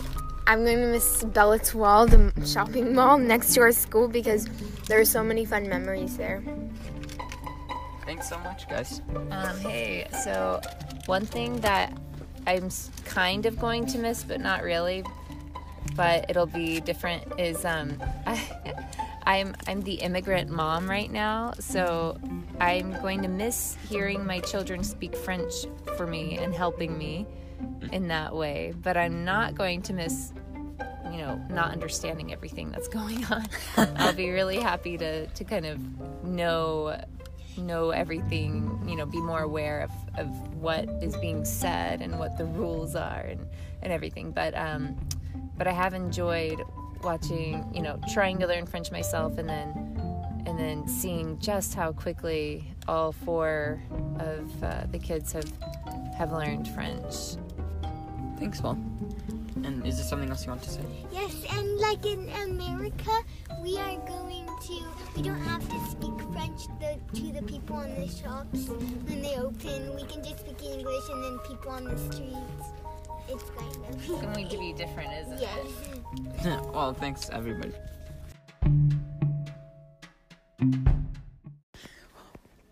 I'm 0.49 0.65
going 0.65 0.79
to 0.79 0.87
miss 0.89 1.23
Belle 1.23 1.57
Étoile, 1.61 2.11
the 2.35 2.45
shopping 2.45 2.93
mall 2.93 3.19
next 3.19 3.55
to 3.55 3.61
our 3.61 3.71
school, 3.71 4.09
because 4.09 4.49
there 4.89 4.99
are 4.99 5.05
so 5.05 5.23
many 5.23 5.45
fun 5.45 5.69
memories 5.69 6.17
there. 6.17 6.43
thanks 8.05 8.29
so 8.29 8.37
much 8.41 8.69
guys 8.69 9.01
Um, 9.31 9.57
hey, 9.61 10.09
so 10.25 10.61
one 11.07 11.25
thing 11.25 11.61
that 11.61 11.97
I'm 12.49 12.69
kind 13.05 13.47
of 13.47 13.57
going 13.57 13.87
to 13.87 13.99
miss, 13.99 14.25
but 14.25 14.41
not 14.41 14.65
really, 14.65 15.05
but 15.95 16.29
it'll 16.29 16.47
be 16.47 16.81
different 16.81 17.23
is 17.39 17.65
um, 17.65 17.97
I, 18.27 18.43
I'm 19.27 19.57
I'm 19.67 19.83
the 19.83 19.95
immigrant 19.95 20.51
mom 20.51 20.89
right 20.89 21.11
now, 21.11 21.53
so 21.59 22.19
I'm 22.61 22.93
going 23.03 23.23
to 23.23 23.29
miss 23.29 23.77
hearing 23.89 24.25
my 24.25 24.39
children 24.41 24.85
speak 24.85 25.17
French 25.17 25.53
for 25.97 26.07
me 26.07 26.39
and 26.39 26.55
helping 26.55 26.97
me 26.97 27.27
in 27.93 28.09
that 28.09 28.35
way. 28.35 28.73
But 28.83 28.97
I'm 28.97 29.25
not 29.25 29.55
going 29.57 29.83
to 29.83 29.93
miss 29.93 30.33
you 31.11 31.19
know 31.19 31.41
not 31.49 31.71
understanding 31.71 32.33
everything 32.33 32.71
that's 32.71 32.89
going 33.01 33.25
on 33.27 33.47
i'll 33.77 34.13
be 34.13 34.29
really 34.31 34.59
happy 34.59 34.99
to 34.99 35.27
to 35.29 35.45
kind 35.45 35.65
of 35.65 35.79
know 36.25 37.01
know 37.57 37.91
everything 37.91 38.79
you 38.87 38.97
know 38.97 39.07
be 39.07 39.21
more 39.21 39.41
aware 39.41 39.81
of 39.81 39.91
of 40.19 40.29
what 40.57 40.89
is 41.01 41.17
being 41.17 41.45
said 41.45 42.03
and 42.03 42.19
what 42.19 42.37
the 42.37 42.45
rules 42.45 42.95
are 42.95 43.21
and 43.21 43.47
and 43.83 43.93
everything 43.93 44.31
but 44.31 44.55
um 44.57 44.97
but 45.57 45.67
i 45.67 45.73
have 45.73 45.95
enjoyed 45.95 46.61
watching 47.03 47.65
you 47.75 47.83
know 47.83 47.99
trying 48.13 48.39
to 48.39 48.47
learn 48.47 48.67
french 48.67 48.91
myself 48.91 49.39
and 49.39 49.49
then 49.49 49.69
and 50.47 50.59
then 50.59 50.87
seeing 50.87 51.39
just 51.39 51.75
how 51.75 51.93
quickly 51.93 52.65
all 52.89 53.13
four 53.13 53.83
of 54.19 54.65
uh, 54.65 54.85
the 54.91 54.99
kids 54.99 55.33
have 55.33 55.51
have 56.17 56.33
learned 56.33 56.69
french 56.69 57.37
thanks 58.39 58.63
mom 58.63 58.79
And 59.65 59.85
is 59.87 59.97
there 59.97 60.05
something 60.07 60.29
else 60.31 60.45
you 60.45 60.51
want 60.51 60.63
to 60.65 60.71
say? 60.71 60.85
Yes, 61.11 61.35
and 61.51 61.79
like 61.79 62.05
in 62.05 62.29
America, 62.45 63.11
we 63.63 63.79
are 63.79 63.97
going 64.07 64.47
to. 64.69 64.77
We 65.17 65.23
don't 65.23 65.41
have 65.41 65.65
to 65.67 65.79
speak 65.91 66.13
French 66.33 66.69
the, 66.79 67.01
to 67.19 67.33
the 67.33 67.43
people 67.43 67.81
in 67.81 67.95
the 67.99 68.07
shops 68.07 68.69
when 69.09 69.23
they 69.23 69.35
open. 69.37 69.97
We 69.97 70.05
can 70.05 70.23
just 70.23 70.41
speak 70.41 70.63
English, 70.63 71.09
and 71.09 71.25
then 71.25 71.39
people 71.49 71.71
on 71.73 71.85
the 71.85 71.97
streets. 71.97 72.76
It's 73.29 73.51
kind 73.51 73.77
of. 73.89 74.07
Going 74.35 74.49
to 74.49 74.59
be 74.59 74.73
different, 74.73 75.11
isn't 75.13 75.43
it? 75.43 75.49
Yes. 76.43 76.61
well, 76.73 76.95
thanks 76.95 77.29
everybody. 77.31 77.73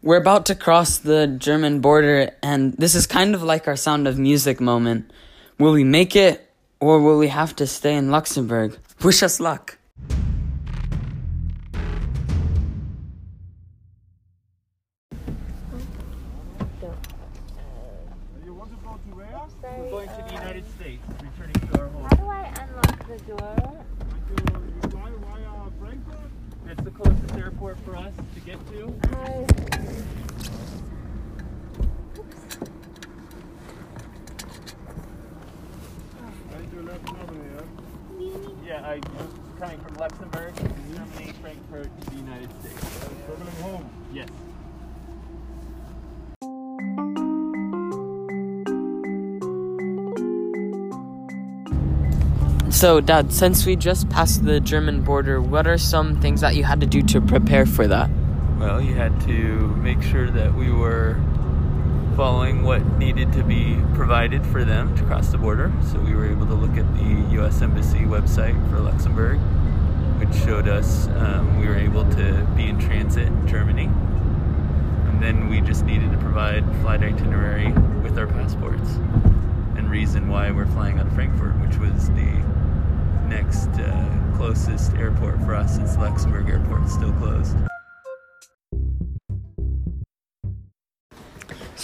We're 0.03 0.21
about 0.21 0.47
to 0.47 0.55
cross 0.55 0.99
the 0.99 1.27
German 1.27 1.81
border, 1.81 2.31
and 2.43 2.75
this 2.75 2.95
is 2.95 3.07
kind 3.07 3.35
of 3.35 3.43
like 3.43 3.67
our 3.67 3.77
Sound 3.77 4.07
of 4.07 4.19
Music 4.19 4.61
moment. 4.61 5.11
Will 5.59 5.73
we 5.73 5.83
make 5.83 6.15
it, 6.15 6.51
or 6.79 7.01
will 7.01 7.19
we 7.19 7.29
have 7.29 7.57
to 7.57 7.67
stay 7.67 7.95
in 7.95 8.11
Luxembourg? 8.11 8.77
Wish 9.03 9.23
us 9.23 9.41
luck. 9.41 9.79
Yeah, 38.65 38.81
I 38.83 38.97
was 38.97 39.29
coming 39.59 39.79
from 39.81 39.95
Luxembourg, 39.97 40.55
Germany, 40.57 41.33
Frankfurt 41.41 42.01
to 42.01 42.11
the 42.11 42.17
United 42.17 42.51
States. 42.61 43.09
Traveling 43.27 43.57
home? 43.63 43.91
Yes. 44.13 44.29
So, 52.75 53.01
Dad, 53.01 53.33
since 53.33 53.65
we 53.67 53.77
just 53.77 54.09
passed 54.09 54.45
the 54.45 54.61
German 54.61 55.03
border, 55.03 55.41
what 55.41 55.67
are 55.67 55.79
some 55.79 56.21
things 56.21 56.41
that 56.41 56.57
you 56.57 56.65
had 56.65 56.81
to 56.81 56.87
do 56.87 57.03
to 57.03 57.21
prepare 57.21 57.67
for 57.67 57.87
that? 57.87 58.11
Well, 58.59 58.81
you 58.81 58.95
had 58.95 59.21
to 59.23 59.33
make 59.77 60.03
sure 60.03 60.31
that 60.31 60.55
we 60.55 60.73
were 60.73 61.17
following 62.17 62.63
what 62.63 62.81
needed 62.97 63.33
to 63.33 63.43
be 63.43 63.77
provided 63.95 64.47
for 64.47 64.65
them 64.65 64.95
to 64.97 65.03
cross 65.05 65.29
the 65.29 65.39
border. 65.39 65.73
So 65.91 65.99
we 65.99 66.15
were 66.15 66.27
able 66.27 66.47
to 66.47 66.55
look 66.55 66.77
at 66.77 66.95
the 66.95 67.33
U.S. 67.35 67.61
Embassy 67.61 68.01
website 68.01 68.55
for 68.71 68.79
Luxembourg, 68.79 69.39
which 70.21 70.33
showed 70.45 70.69
us 70.69 71.09
um, 71.09 71.59
we 71.59 71.67
were 71.67 71.77
able 71.77 72.09
to 72.13 72.47
be 72.57 72.67
in 72.67 72.79
transit 72.79 73.27
in 73.27 73.49
Germany. 73.49 73.87
And 73.87 75.21
then 75.21 75.49
we 75.49 75.61
just 75.61 75.85
needed 75.85 76.13
to 76.13 76.19
provide 76.19 76.65
flight 76.83 77.03
itinerary 77.03 77.73
with 78.03 78.17
our 78.17 78.29
passports 78.29 78.95
and 79.77 79.91
reason 79.91 80.29
why 80.29 80.53
we're 80.53 80.67
flying 80.67 81.01
out 81.01 81.09
of 81.09 81.13
Frankfurt, 81.15 81.59
which 81.61 81.79
was 81.79 82.09
the 82.11 82.31
next 83.29 83.69
uh, 83.81 84.33
closest 84.37 84.95
airport 84.95 85.41
for 85.41 85.55
us 85.55 85.75
since 85.75 85.97
Luxembourg 85.97 86.49
Airport 86.49 86.85
is 86.85 86.93
still 86.93 87.13
closed. 87.15 87.57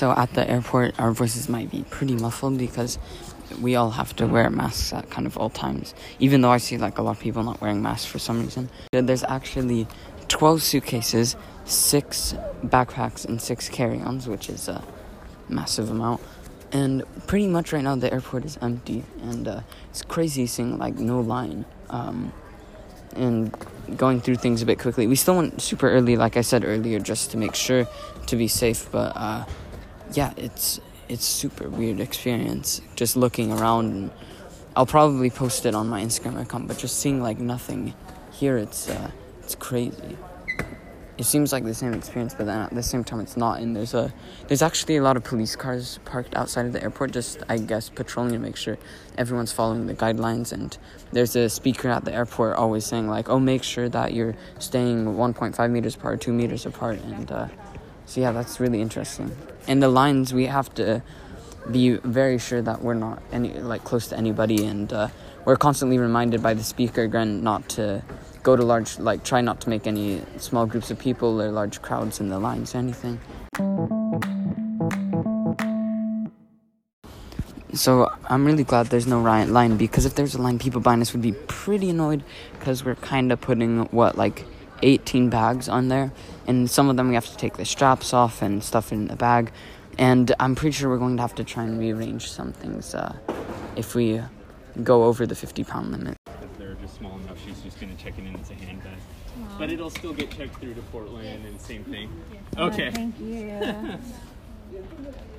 So, 0.00 0.12
at 0.12 0.32
the 0.32 0.50
airport, 0.50 0.98
our 0.98 1.12
voices 1.12 1.46
might 1.46 1.70
be 1.70 1.84
pretty 1.90 2.14
muffled 2.14 2.56
because 2.56 2.98
we 3.60 3.76
all 3.76 3.90
have 3.90 4.16
to 4.16 4.26
wear 4.26 4.48
masks 4.48 4.94
at 4.94 5.10
kind 5.10 5.26
of 5.26 5.36
all 5.36 5.50
times. 5.50 5.92
Even 6.18 6.40
though 6.40 6.50
I 6.50 6.56
see 6.56 6.78
like 6.78 6.96
a 6.96 7.02
lot 7.02 7.18
of 7.18 7.20
people 7.20 7.42
not 7.42 7.60
wearing 7.60 7.82
masks 7.82 8.06
for 8.06 8.18
some 8.18 8.40
reason. 8.40 8.70
There's 8.92 9.24
actually 9.24 9.86
12 10.28 10.62
suitcases, 10.62 11.36
6 11.66 12.34
backpacks, 12.64 13.26
and 13.26 13.42
6 13.42 13.68
carry 13.68 14.00
ons, 14.00 14.26
which 14.26 14.48
is 14.48 14.68
a 14.68 14.82
massive 15.50 15.90
amount. 15.90 16.22
And 16.72 17.02
pretty 17.26 17.48
much 17.48 17.70
right 17.74 17.84
now 17.84 17.94
the 17.94 18.10
airport 18.10 18.46
is 18.46 18.56
empty, 18.62 19.04
and 19.20 19.46
uh, 19.46 19.60
it's 19.90 20.00
crazy 20.00 20.46
seeing 20.46 20.78
like 20.78 20.94
no 20.94 21.20
line. 21.20 21.66
Um, 21.90 22.32
and 23.14 23.54
going 23.98 24.22
through 24.22 24.36
things 24.36 24.62
a 24.62 24.66
bit 24.66 24.78
quickly. 24.78 25.06
We 25.06 25.16
still 25.16 25.36
went 25.36 25.60
super 25.60 25.90
early, 25.90 26.16
like 26.16 26.38
I 26.38 26.40
said 26.40 26.64
earlier, 26.64 27.00
just 27.00 27.32
to 27.32 27.36
make 27.36 27.54
sure 27.54 27.86
to 28.28 28.36
be 28.36 28.48
safe. 28.48 28.88
But 28.90 29.12
uh, 29.14 29.44
yeah, 30.12 30.32
it's 30.36 30.80
it's 31.08 31.24
super 31.24 31.68
weird 31.68 32.00
experience 32.00 32.80
just 32.94 33.16
looking 33.16 33.52
around. 33.52 33.86
And 33.86 34.10
I'll 34.76 34.86
probably 34.86 35.30
post 35.30 35.66
it 35.66 35.74
on 35.74 35.88
my 35.88 36.02
Instagram 36.02 36.40
account. 36.40 36.68
But 36.68 36.78
just 36.78 36.98
seeing 36.98 37.22
like 37.22 37.38
nothing 37.38 37.94
here, 38.32 38.56
it's 38.56 38.88
uh, 38.88 39.10
it's 39.42 39.54
crazy. 39.54 40.16
It 41.18 41.24
seems 41.24 41.52
like 41.52 41.64
the 41.64 41.74
same 41.74 41.92
experience, 41.92 42.32
but 42.34 42.46
then 42.46 42.60
at 42.60 42.70
the 42.70 42.82
same 42.82 43.04
time, 43.04 43.20
it's 43.20 43.36
not. 43.36 43.60
And 43.60 43.76
there's 43.76 43.92
a 43.92 44.10
there's 44.48 44.62
actually 44.62 44.96
a 44.96 45.02
lot 45.02 45.18
of 45.18 45.24
police 45.24 45.54
cars 45.54 45.98
parked 46.06 46.34
outside 46.34 46.64
of 46.64 46.72
the 46.72 46.82
airport, 46.82 47.10
just 47.10 47.42
I 47.48 47.58
guess 47.58 47.90
patrolling 47.90 48.32
to 48.32 48.38
make 48.38 48.56
sure 48.56 48.78
everyone's 49.18 49.52
following 49.52 49.86
the 49.86 49.94
guidelines. 49.94 50.52
And 50.52 50.78
there's 51.12 51.36
a 51.36 51.50
speaker 51.50 51.90
at 51.90 52.06
the 52.06 52.14
airport 52.14 52.56
always 52.56 52.86
saying 52.86 53.06
like, 53.08 53.28
"Oh, 53.28 53.38
make 53.38 53.64
sure 53.64 53.88
that 53.90 54.14
you're 54.14 54.34
staying 54.60 55.04
1.5 55.04 55.70
meters 55.70 55.94
apart, 55.94 56.22
two 56.22 56.32
meters 56.32 56.64
apart." 56.64 57.00
And 57.00 57.30
uh, 57.30 57.48
so 58.10 58.20
yeah, 58.20 58.32
that's 58.32 58.58
really 58.58 58.80
interesting. 58.80 59.30
And 59.68 59.80
the 59.80 59.88
lines 59.88 60.34
we 60.34 60.46
have 60.46 60.74
to 60.74 61.00
be 61.70 61.90
very 61.98 62.38
sure 62.38 62.60
that 62.60 62.82
we're 62.82 62.94
not 62.94 63.22
any 63.30 63.52
like 63.52 63.84
close 63.84 64.08
to 64.08 64.16
anybody, 64.18 64.64
and 64.66 64.92
uh, 64.92 65.08
we're 65.44 65.54
constantly 65.54 65.96
reminded 65.96 66.42
by 66.42 66.54
the 66.54 66.64
speaker 66.64 67.02
again 67.02 67.44
not 67.44 67.68
to 67.68 68.02
go 68.42 68.56
to 68.56 68.64
large 68.64 68.98
like 68.98 69.22
try 69.22 69.40
not 69.40 69.60
to 69.60 69.68
make 69.70 69.86
any 69.86 70.22
small 70.38 70.66
groups 70.66 70.90
of 70.90 70.98
people 70.98 71.40
or 71.40 71.52
large 71.52 71.80
crowds 71.82 72.18
in 72.18 72.30
the 72.30 72.40
lines 72.40 72.74
or 72.74 72.78
anything. 72.78 73.20
So 77.72 78.10
I'm 78.28 78.44
really 78.44 78.64
glad 78.64 78.86
there's 78.86 79.06
no 79.06 79.22
line 79.22 79.76
because 79.76 80.04
if 80.04 80.16
there's 80.16 80.34
a 80.34 80.42
line, 80.42 80.58
people 80.58 80.80
behind 80.80 81.00
us 81.00 81.12
would 81.12 81.22
be 81.22 81.34
pretty 81.46 81.90
annoyed 81.90 82.24
because 82.58 82.84
we're 82.84 82.96
kind 82.96 83.30
of 83.30 83.40
putting 83.40 83.84
what 83.92 84.18
like 84.18 84.46
18 84.82 85.30
bags 85.30 85.68
on 85.68 85.88
there, 85.88 86.12
and 86.46 86.70
some 86.70 86.88
of 86.88 86.96
them 86.96 87.08
we 87.08 87.14
have 87.14 87.26
to 87.26 87.36
take 87.36 87.56
the 87.56 87.64
straps 87.64 88.12
off 88.12 88.42
and 88.42 88.62
stuff 88.62 88.92
in 88.92 89.08
the 89.08 89.16
bag, 89.16 89.52
and 89.98 90.34
I'm 90.40 90.54
pretty 90.54 90.72
sure 90.72 90.88
we're 90.88 90.98
going 90.98 91.16
to 91.16 91.22
have 91.22 91.34
to 91.36 91.44
try 91.44 91.64
and 91.64 91.78
rearrange 91.78 92.30
some 92.30 92.52
things 92.52 92.94
uh, 92.94 93.16
if 93.76 93.94
we 93.94 94.20
go 94.82 95.04
over 95.04 95.26
the 95.26 95.34
50 95.34 95.64
pound 95.64 95.92
limit. 95.92 96.16
If 96.26 96.58
they're 96.58 96.74
just 96.74 96.96
small 96.96 97.18
enough, 97.18 97.38
she's 97.44 97.60
just 97.60 97.80
going 97.80 97.96
to 97.96 98.02
check 98.02 98.18
it 98.18 98.24
in 98.24 98.34
as 98.38 98.50
a 98.50 98.54
handbag. 98.54 98.92
But 99.58 99.70
it'll 99.70 99.90
still 99.90 100.12
get 100.12 100.30
checked 100.30 100.56
through 100.56 100.74
to 100.74 100.82
Portland 100.82 101.46
and 101.46 101.60
same 101.60 101.84
thing. 101.84 102.10
Okay. 102.56 102.90
Thank 102.90 103.18
you. 103.20 103.98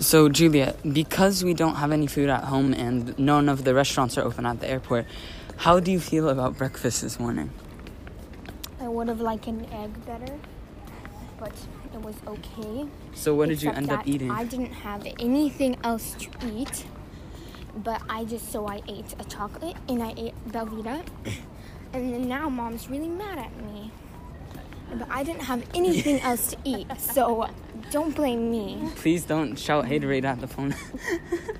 So, 0.00 0.28
Julia, 0.28 0.76
because 0.92 1.42
we 1.42 1.54
don't 1.54 1.74
have 1.74 1.90
any 1.90 2.06
food 2.06 2.28
at 2.28 2.44
home 2.44 2.72
and 2.72 3.18
none 3.18 3.48
of 3.48 3.64
the 3.64 3.74
restaurants 3.74 4.16
are 4.16 4.22
open 4.22 4.46
at 4.46 4.60
the 4.60 4.68
airport, 4.68 5.06
how 5.56 5.80
do 5.80 5.90
you 5.90 5.98
feel 5.98 6.28
about 6.28 6.56
breakfast 6.56 7.02
this 7.02 7.18
morning? 7.18 7.50
I 8.80 8.86
would 8.86 9.08
have 9.08 9.20
liked 9.20 9.48
an 9.48 9.66
egg 9.72 9.90
better, 10.06 10.38
but 11.40 11.52
it 11.92 12.00
was 12.00 12.14
okay. 12.28 12.86
So, 13.14 13.34
what 13.34 13.48
did 13.48 13.60
you 13.60 13.72
end 13.72 13.90
up 13.90 14.06
eating? 14.06 14.30
I 14.30 14.44
didn't 14.44 14.72
have 14.72 15.04
anything 15.18 15.76
else 15.82 16.14
to 16.14 16.30
eat, 16.46 16.86
but 17.74 18.00
I 18.08 18.24
just 18.24 18.52
so 18.52 18.68
I 18.68 18.82
ate 18.86 19.16
a 19.18 19.24
chocolate 19.24 19.76
and 19.88 20.00
I 20.00 20.14
ate 20.16 20.34
Belvita, 20.48 21.04
and 21.92 22.14
then 22.14 22.28
now 22.28 22.48
mom's 22.48 22.88
really 22.88 23.08
mad 23.08 23.38
at 23.38 23.56
me. 23.64 23.90
But 24.94 25.08
I 25.10 25.22
didn't 25.22 25.42
have 25.42 25.62
anything 25.74 26.20
else 26.20 26.50
to 26.52 26.56
eat, 26.64 26.86
so 26.98 27.48
don't 27.90 28.14
blame 28.14 28.50
me. 28.50 28.90
Please 28.96 29.24
don't 29.24 29.56
shout 29.58 29.84
haterade 29.86 30.24
at 30.24 30.40
the 30.40 30.46
phone. 30.48 30.74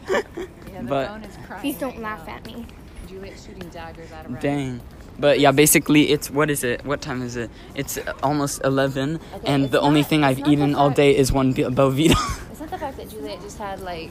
Yeah, 0.08 0.82
the 0.82 0.88
But- 0.88 1.08
phone 1.08 1.24
is 1.24 1.36
crying. 1.46 1.60
Please 1.60 1.78
don't 1.78 1.94
right 1.94 2.02
laugh 2.02 2.26
now. 2.26 2.34
at 2.36 2.46
me. 2.46 2.66
Juliet's 3.08 3.44
shooting 3.46 3.68
daggers 3.70 4.12
out 4.12 4.26
of 4.26 4.32
her. 4.32 4.38
Dang. 4.40 4.80
But 5.18 5.40
yeah, 5.40 5.50
basically, 5.50 6.10
it's 6.10 6.30
what 6.30 6.50
is 6.50 6.62
it? 6.62 6.84
What 6.84 7.00
time 7.00 7.22
is 7.22 7.34
it? 7.36 7.50
It's 7.74 7.98
uh, 7.98 8.12
almost 8.22 8.60
11, 8.64 9.18
Okay, 9.34 9.46
and 9.46 9.64
it's 9.64 9.72
the 9.72 9.80
only 9.80 10.02
thing 10.04 10.22
I've 10.22 10.38
eaten 10.46 10.74
all 10.76 10.90
day 10.90 11.16
is 11.16 11.32
one 11.32 11.52
Be- 11.52 11.64
Belvita. 11.64 12.14
It's 12.50 12.60
not 12.60 12.70
the 12.70 12.78
fact 12.78 12.96
that 12.98 13.08
Juliet 13.10 13.40
just 13.40 13.58
had 13.58 13.80
like 13.80 14.10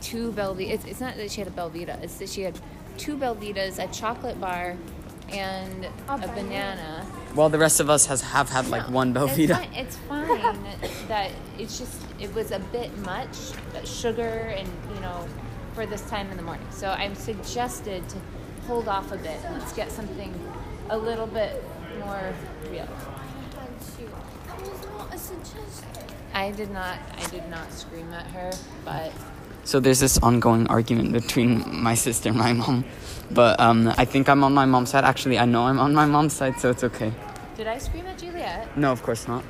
two 0.00 0.30
Belvita. 0.32 0.70
It's, 0.70 0.84
it's 0.84 1.00
not 1.00 1.16
that 1.16 1.30
she 1.30 1.40
had 1.40 1.48
a 1.48 1.52
Belvita. 1.52 2.00
It's 2.02 2.16
that 2.18 2.28
she 2.28 2.42
had 2.42 2.58
two 2.98 3.16
Belvitas, 3.16 3.78
a 3.82 3.88
chocolate 3.92 4.40
bar, 4.40 4.76
and 5.30 5.84
a, 6.08 6.18
banana. 6.18 6.34
banana. 6.34 7.06
While 7.34 7.50
the 7.50 7.58
rest 7.58 7.80
of 7.80 7.88
us 7.90 8.06
has 8.06 8.22
have 8.22 8.48
had 8.48 8.68
like 8.68 8.88
one 8.90 9.16
It's 9.16 9.36
fine, 9.56 9.74
it's 9.74 9.96
fine 9.96 10.56
that 11.08 11.30
it's 11.58 11.78
just 11.78 12.02
it 12.20 12.34
was 12.34 12.50
a 12.50 12.58
bit 12.58 12.96
much 12.98 13.36
uh, 13.74 13.84
sugar 13.84 14.52
and 14.56 14.68
you 14.94 15.00
know 15.00 15.26
for 15.74 15.86
this 15.86 16.02
time 16.10 16.30
in 16.30 16.36
the 16.36 16.42
morning. 16.42 16.66
So 16.70 16.90
I'm 16.90 17.14
suggested 17.14 18.08
to 18.08 18.16
hold 18.66 18.88
off 18.88 19.12
a 19.12 19.16
bit 19.16 19.38
let's 19.52 19.72
get 19.72 19.90
something 19.90 20.32
a 20.90 20.98
little 20.98 21.26
bit 21.26 21.62
more 22.00 22.34
real. 22.70 22.88
That 24.46 24.60
was 24.60 24.86
not 24.86 25.14
a 25.14 25.18
suggestion. 25.18 25.88
I 26.34 26.50
did 26.50 26.70
not. 26.70 26.98
I 27.16 27.24
did 27.30 27.48
not 27.48 27.72
scream 27.72 28.12
at 28.12 28.26
her, 28.28 28.50
but 28.84 29.12
So 29.64 29.80
there's 29.80 30.00
this 30.00 30.18
ongoing 30.18 30.66
argument 30.68 31.12
between 31.12 31.82
my 31.82 31.94
sister 31.94 32.30
and 32.30 32.38
my 32.38 32.52
mom. 32.52 32.84
But 33.30 33.60
um, 33.60 33.92
I 33.98 34.04
think 34.04 34.28
I'm 34.28 34.42
on 34.42 34.54
my 34.54 34.64
mom's 34.64 34.90
side. 34.90 35.04
Actually, 35.04 35.38
I 35.38 35.44
know 35.44 35.64
I'm 35.64 35.78
on 35.78 35.94
my 35.94 36.06
mom's 36.06 36.32
side, 36.32 36.58
so 36.58 36.70
it's 36.70 36.84
okay. 36.84 37.12
did 37.56 37.66
I 37.66 37.78
scream 37.78 38.06
at 38.06 38.18
Juliet? 38.18 38.76
No, 38.76 38.90
of 38.92 39.02
course 39.02 39.28
not. 39.28 39.44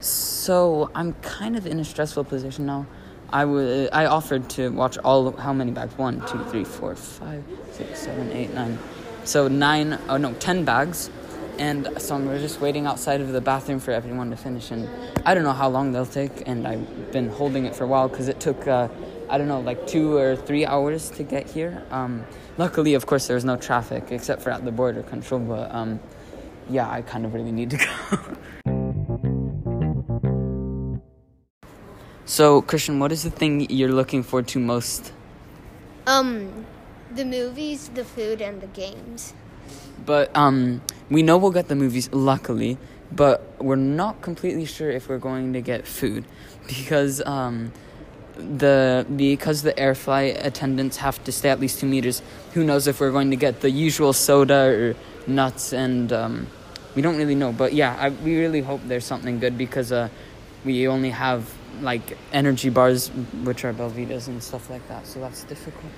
so 0.00 0.90
I'm 0.94 1.12
kind 1.14 1.56
of 1.56 1.66
in 1.66 1.78
a 1.80 1.84
stressful 1.84 2.24
position 2.24 2.66
now. 2.66 2.86
I 3.30 3.44
wa- 3.44 3.88
I 3.92 4.06
offered 4.06 4.48
to 4.50 4.70
watch 4.70 4.96
all 4.98 5.32
how 5.32 5.52
many 5.52 5.70
bags? 5.70 5.96
One, 5.98 6.20
two, 6.26 6.42
three, 6.44 6.64
four, 6.64 6.94
five, 6.96 7.44
six, 7.72 8.00
seven, 8.00 8.32
eight, 8.32 8.54
nine. 8.54 8.78
So 9.24 9.48
nine. 9.48 9.98
Oh 10.08 10.16
no, 10.16 10.32
ten 10.34 10.64
bags. 10.64 11.10
And 11.58 11.88
so 11.98 12.16
we're 12.16 12.38
just 12.38 12.60
waiting 12.60 12.86
outside 12.86 13.20
of 13.20 13.32
the 13.32 13.40
bathroom 13.40 13.80
for 13.80 13.90
everyone 13.90 14.30
to 14.30 14.36
finish. 14.36 14.70
And 14.70 14.88
I 15.26 15.34
don't 15.34 15.42
know 15.42 15.52
how 15.52 15.68
long 15.68 15.92
they'll 15.92 16.06
take. 16.06 16.46
And 16.46 16.66
I've 16.66 17.12
been 17.12 17.28
holding 17.28 17.66
it 17.66 17.74
for 17.76 17.84
a 17.84 17.86
while 17.86 18.08
because 18.08 18.28
it 18.28 18.40
took. 18.40 18.66
Uh, 18.66 18.88
I 19.30 19.36
don't 19.36 19.48
know, 19.48 19.60
like 19.60 19.86
two 19.86 20.16
or 20.16 20.36
three 20.36 20.64
hours 20.64 21.10
to 21.10 21.22
get 21.22 21.50
here. 21.50 21.82
Um, 21.90 22.24
luckily, 22.56 22.94
of 22.94 23.04
course, 23.04 23.26
there 23.26 23.34
was 23.34 23.44
no 23.44 23.56
traffic 23.56 24.10
except 24.10 24.40
for 24.42 24.48
at 24.50 24.64
the 24.64 24.72
border 24.72 25.02
control. 25.02 25.40
But 25.40 25.70
um, 25.74 26.00
yeah, 26.70 26.90
I 26.90 27.02
kind 27.02 27.26
of 27.26 27.34
really 27.34 27.52
need 27.52 27.68
to 27.70 27.76
go. 27.76 27.86
so, 32.24 32.62
Christian, 32.62 32.98
what 32.98 33.12
is 33.12 33.22
the 33.22 33.30
thing 33.30 33.68
you're 33.68 33.92
looking 33.92 34.22
forward 34.22 34.48
to 34.48 34.58
most? 34.58 35.12
Um, 36.06 36.64
the 37.14 37.26
movies, 37.26 37.90
the 37.92 38.04
food, 38.04 38.40
and 38.40 38.62
the 38.62 38.66
games. 38.68 39.34
But 40.06 40.34
um, 40.34 40.80
we 41.10 41.22
know 41.22 41.36
we'll 41.36 41.50
get 41.50 41.68
the 41.68 41.76
movies, 41.76 42.08
luckily, 42.12 42.78
but 43.12 43.42
we're 43.62 43.76
not 43.76 44.22
completely 44.22 44.64
sure 44.64 44.90
if 44.90 45.06
we're 45.06 45.18
going 45.18 45.52
to 45.52 45.60
get 45.60 45.86
food 45.86 46.24
because 46.66 47.20
um, 47.26 47.72
the 48.38 49.06
because 49.16 49.62
the 49.62 49.78
air 49.78 49.94
flight 49.94 50.38
attendants 50.40 50.96
have 50.98 51.22
to 51.24 51.32
stay 51.32 51.50
at 51.50 51.60
least 51.60 51.80
two 51.80 51.86
meters. 51.86 52.22
Who 52.54 52.64
knows 52.64 52.86
if 52.86 53.00
we're 53.00 53.12
going 53.12 53.30
to 53.30 53.36
get 53.36 53.60
the 53.60 53.70
usual 53.70 54.12
soda 54.12 54.68
or 54.68 54.96
nuts 55.26 55.72
and 55.72 56.12
um, 56.12 56.46
we 56.94 57.02
don't 57.02 57.16
really 57.16 57.34
know. 57.34 57.52
But 57.52 57.72
yeah, 57.72 57.96
I, 57.98 58.08
we 58.10 58.38
really 58.38 58.60
hope 58.60 58.80
there's 58.86 59.04
something 59.04 59.38
good 59.38 59.58
because 59.58 59.92
uh, 59.92 60.08
we 60.64 60.88
only 60.88 61.10
have 61.10 61.52
like 61.80 62.16
energy 62.32 62.70
bars, 62.70 63.08
which 63.44 63.64
are 63.64 63.72
Belvitas 63.72 64.28
and 64.28 64.42
stuff 64.42 64.70
like 64.70 64.86
that. 64.88 65.06
So 65.06 65.20
that's 65.20 65.44
difficult. 65.44 65.92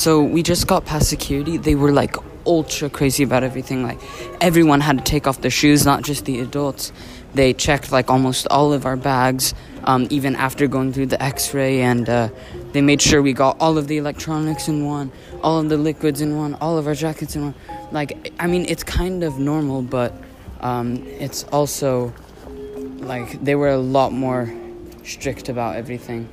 So 0.00 0.22
we 0.22 0.42
just 0.42 0.66
got 0.66 0.86
past 0.86 1.10
security. 1.10 1.58
They 1.58 1.74
were 1.74 1.92
like 1.92 2.16
ultra 2.46 2.88
crazy 2.88 3.22
about 3.22 3.42
everything. 3.42 3.82
Like 3.82 4.00
everyone 4.40 4.80
had 4.80 4.96
to 4.96 5.04
take 5.04 5.26
off 5.26 5.42
their 5.42 5.50
shoes, 5.50 5.84
not 5.84 6.04
just 6.04 6.24
the 6.24 6.40
adults. 6.40 6.90
They 7.34 7.52
checked 7.52 7.92
like 7.92 8.08
almost 8.08 8.46
all 8.50 8.72
of 8.72 8.86
our 8.86 8.96
bags, 8.96 9.52
um, 9.84 10.06
even 10.08 10.36
after 10.36 10.66
going 10.66 10.94
through 10.94 11.08
the 11.08 11.22
X-ray, 11.22 11.82
and 11.82 12.08
uh, 12.08 12.30
they 12.72 12.80
made 12.80 13.02
sure 13.02 13.20
we 13.20 13.34
got 13.34 13.58
all 13.60 13.76
of 13.76 13.88
the 13.88 13.98
electronics 13.98 14.68
in 14.68 14.86
one, 14.86 15.12
all 15.42 15.60
of 15.60 15.68
the 15.68 15.76
liquids 15.76 16.22
in 16.22 16.34
one, 16.38 16.54
all 16.62 16.78
of 16.78 16.86
our 16.86 16.94
jackets 16.94 17.36
in 17.36 17.52
one. 17.52 17.54
Like 17.92 18.32
I 18.40 18.46
mean, 18.46 18.64
it's 18.70 18.82
kind 18.82 19.22
of 19.22 19.38
normal, 19.38 19.82
but 19.82 20.14
um, 20.60 21.04
it's 21.06 21.44
also 21.52 22.10
like 23.00 23.44
they 23.44 23.54
were 23.54 23.68
a 23.68 23.76
lot 23.76 24.14
more 24.14 24.50
strict 25.04 25.50
about 25.50 25.76
everything, 25.76 26.26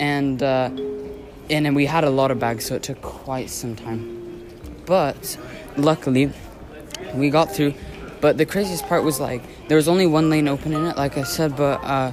and. 0.00 0.42
Uh, 0.42 0.70
and 1.50 1.66
then 1.66 1.74
we 1.74 1.86
had 1.86 2.04
a 2.04 2.10
lot 2.10 2.30
of 2.30 2.38
bags, 2.38 2.64
so 2.64 2.74
it 2.74 2.82
took 2.82 3.00
quite 3.02 3.50
some 3.50 3.76
time. 3.76 4.46
But 4.86 5.36
luckily, 5.76 6.32
we 7.14 7.30
got 7.30 7.54
through. 7.54 7.74
But 8.20 8.38
the 8.38 8.46
craziest 8.46 8.86
part 8.86 9.04
was 9.04 9.20
like 9.20 9.42
there 9.68 9.76
was 9.76 9.88
only 9.88 10.06
one 10.06 10.30
lane 10.30 10.48
open 10.48 10.72
in 10.72 10.86
it, 10.86 10.96
like 10.96 11.18
I 11.18 11.24
said. 11.24 11.56
But 11.56 11.82
uh, 11.84 12.12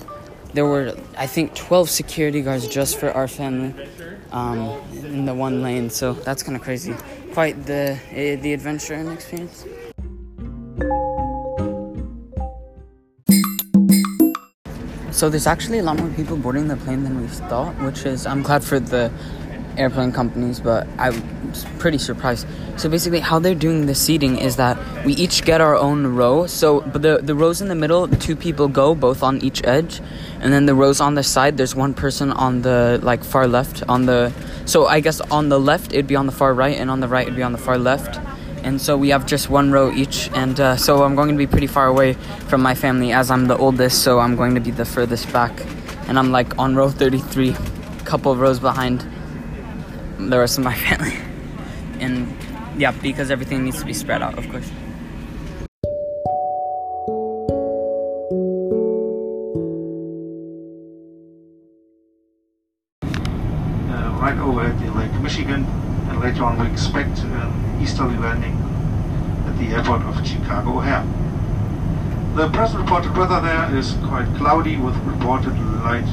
there 0.54 0.66
were 0.66 0.96
I 1.18 1.28
think 1.28 1.56
12 1.56 1.90
security 1.90 2.42
guards 2.42 2.68
just 2.68 3.00
for 3.00 3.12
our 3.12 3.28
family 3.28 3.74
um, 4.32 4.82
in 4.94 5.26
the 5.26 5.34
one 5.34 5.62
lane. 5.62 5.90
So 5.90 6.14
that's 6.14 6.44
kind 6.44 6.56
of 6.56 6.62
crazy. 6.62 6.94
Quite 7.34 7.66
the 7.66 7.98
uh, 8.12 8.42
the 8.42 8.54
adventure 8.54 8.94
and 8.94 9.10
experience. 9.10 9.66
So 15.22 15.30
there's 15.30 15.46
actually 15.46 15.78
a 15.78 15.84
lot 15.84 16.00
more 16.00 16.10
people 16.10 16.36
boarding 16.36 16.68
the 16.68 16.78
plane 16.78 17.04
than 17.04 17.22
we 17.22 17.28
thought, 17.28 17.80
which 17.84 18.08
is 18.08 18.26
I'm 18.26 18.42
glad 18.42 18.64
for 18.64 18.80
the 18.80 19.12
airplane 19.78 20.12
companies, 20.12 20.60
but 20.60 20.88
I 20.98 21.12
was 21.12 21.64
pretty 21.78 22.00
surprised. 22.00 22.48
So 22.78 22.90
basically, 22.90 23.20
how 23.20 23.38
they're 23.38 23.54
doing 23.54 23.86
the 23.86 23.94
seating 23.94 24.40
is 24.40 24.56
that 24.56 24.80
we 25.06 25.14
each 25.14 25.44
get 25.46 25.62
our 25.62 25.76
own 25.76 26.08
row. 26.08 26.48
So, 26.48 26.82
but 26.82 27.04
the 27.04 27.20
the 27.22 27.36
rows 27.36 27.62
in 27.62 27.68
the 27.68 27.76
middle, 27.76 28.08
two 28.08 28.36
people 28.36 28.68
go 28.68 28.96
both 28.96 29.22
on 29.22 29.38
each 29.44 29.64
edge, 29.64 30.02
and 30.40 30.52
then 30.52 30.66
the 30.66 30.74
rows 30.74 31.00
on 31.00 31.14
the 31.14 31.22
side, 31.22 31.56
there's 31.56 31.76
one 31.76 31.94
person 31.94 32.32
on 32.32 32.64
the 32.64 33.00
like 33.04 33.24
far 33.24 33.48
left. 33.48 33.84
On 33.88 34.08
the 34.08 34.34
so 34.66 34.88
I 34.88 35.02
guess 35.02 35.22
on 35.30 35.50
the 35.50 35.60
left 35.60 35.94
it'd 35.94 36.08
be 36.08 36.16
on 36.16 36.26
the 36.26 36.32
far 36.32 36.52
right, 36.52 36.76
and 36.76 36.90
on 36.90 37.00
the 37.00 37.08
right 37.08 37.28
it'd 37.28 37.36
be 37.36 37.44
on 37.44 37.52
the 37.52 37.60
far 37.60 37.78
left. 37.78 38.18
And 38.64 38.80
so 38.80 38.96
we 38.96 39.10
have 39.10 39.26
just 39.26 39.50
one 39.50 39.72
row 39.72 39.92
each, 39.92 40.30
and 40.34 40.60
uh, 40.60 40.78
so 40.78 41.04
I'm 41.04 41.16
going 41.16 41.30
to 41.30 41.38
be 41.38 41.48
pretty 41.48 41.68
far 41.68 41.88
away 41.88 42.14
from 42.48 42.62
my 42.62 42.76
family 42.76 43.12
as 43.12 43.32
I'm 43.32 43.48
the 43.48 43.58
oldest, 43.58 44.04
so 44.04 44.20
I'm 44.20 44.36
going 44.36 44.54
to 44.56 44.62
be 44.62 44.72
the 44.72 44.86
furthest 44.86 45.32
back, 45.34 45.52
and 46.08 46.20
I'm 46.20 46.32
like 46.32 46.58
on 46.60 46.76
row 46.76 46.90
33, 46.90 47.50
a 47.50 47.56
couple 48.06 48.32
of 48.32 48.40
rows 48.40 48.60
behind 48.60 49.06
the 50.20 50.38
rest 50.38 50.58
of 50.58 50.64
my 50.64 50.76
family. 50.88 51.18
And 52.00 52.32
yeah, 52.78 52.92
because 52.92 53.32
everything 53.32 53.64
needs 53.64 53.80
to 53.80 53.86
be 53.86 53.94
spread 53.94 54.22
out, 54.22 54.38
of 54.38 54.48
course. 54.50 54.70
Is 73.74 73.94
quite 74.06 74.28
cloudy 74.36 74.78
with 74.78 74.96
reported 75.06 75.58
light 75.84 76.06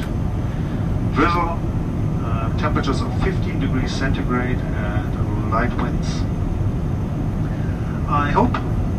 drizzle, 1.15 1.59
uh, 2.25 2.57
temperatures 2.59 3.01
of 3.01 3.13
15 3.23 3.59
degrees 3.61 3.93
centigrade 3.93 4.59
and 4.59 5.51
light 5.51 5.75
winds. 5.77 6.09
I 8.09 8.31
hope 8.31 8.53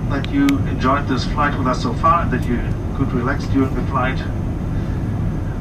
that 0.10 0.30
you 0.32 0.48
enjoyed 0.67 1.08
this 1.08 1.26
flight 1.26 1.58
with 1.58 1.67
us 1.67 1.84
so 1.84 1.93
far 1.93 2.24
and 2.24 2.32
that 2.32 2.45
you 2.45 2.58
could 2.98 3.12
relax 3.13 3.45
during 3.45 3.74
the 3.76 3.84
flight. 3.84 4.19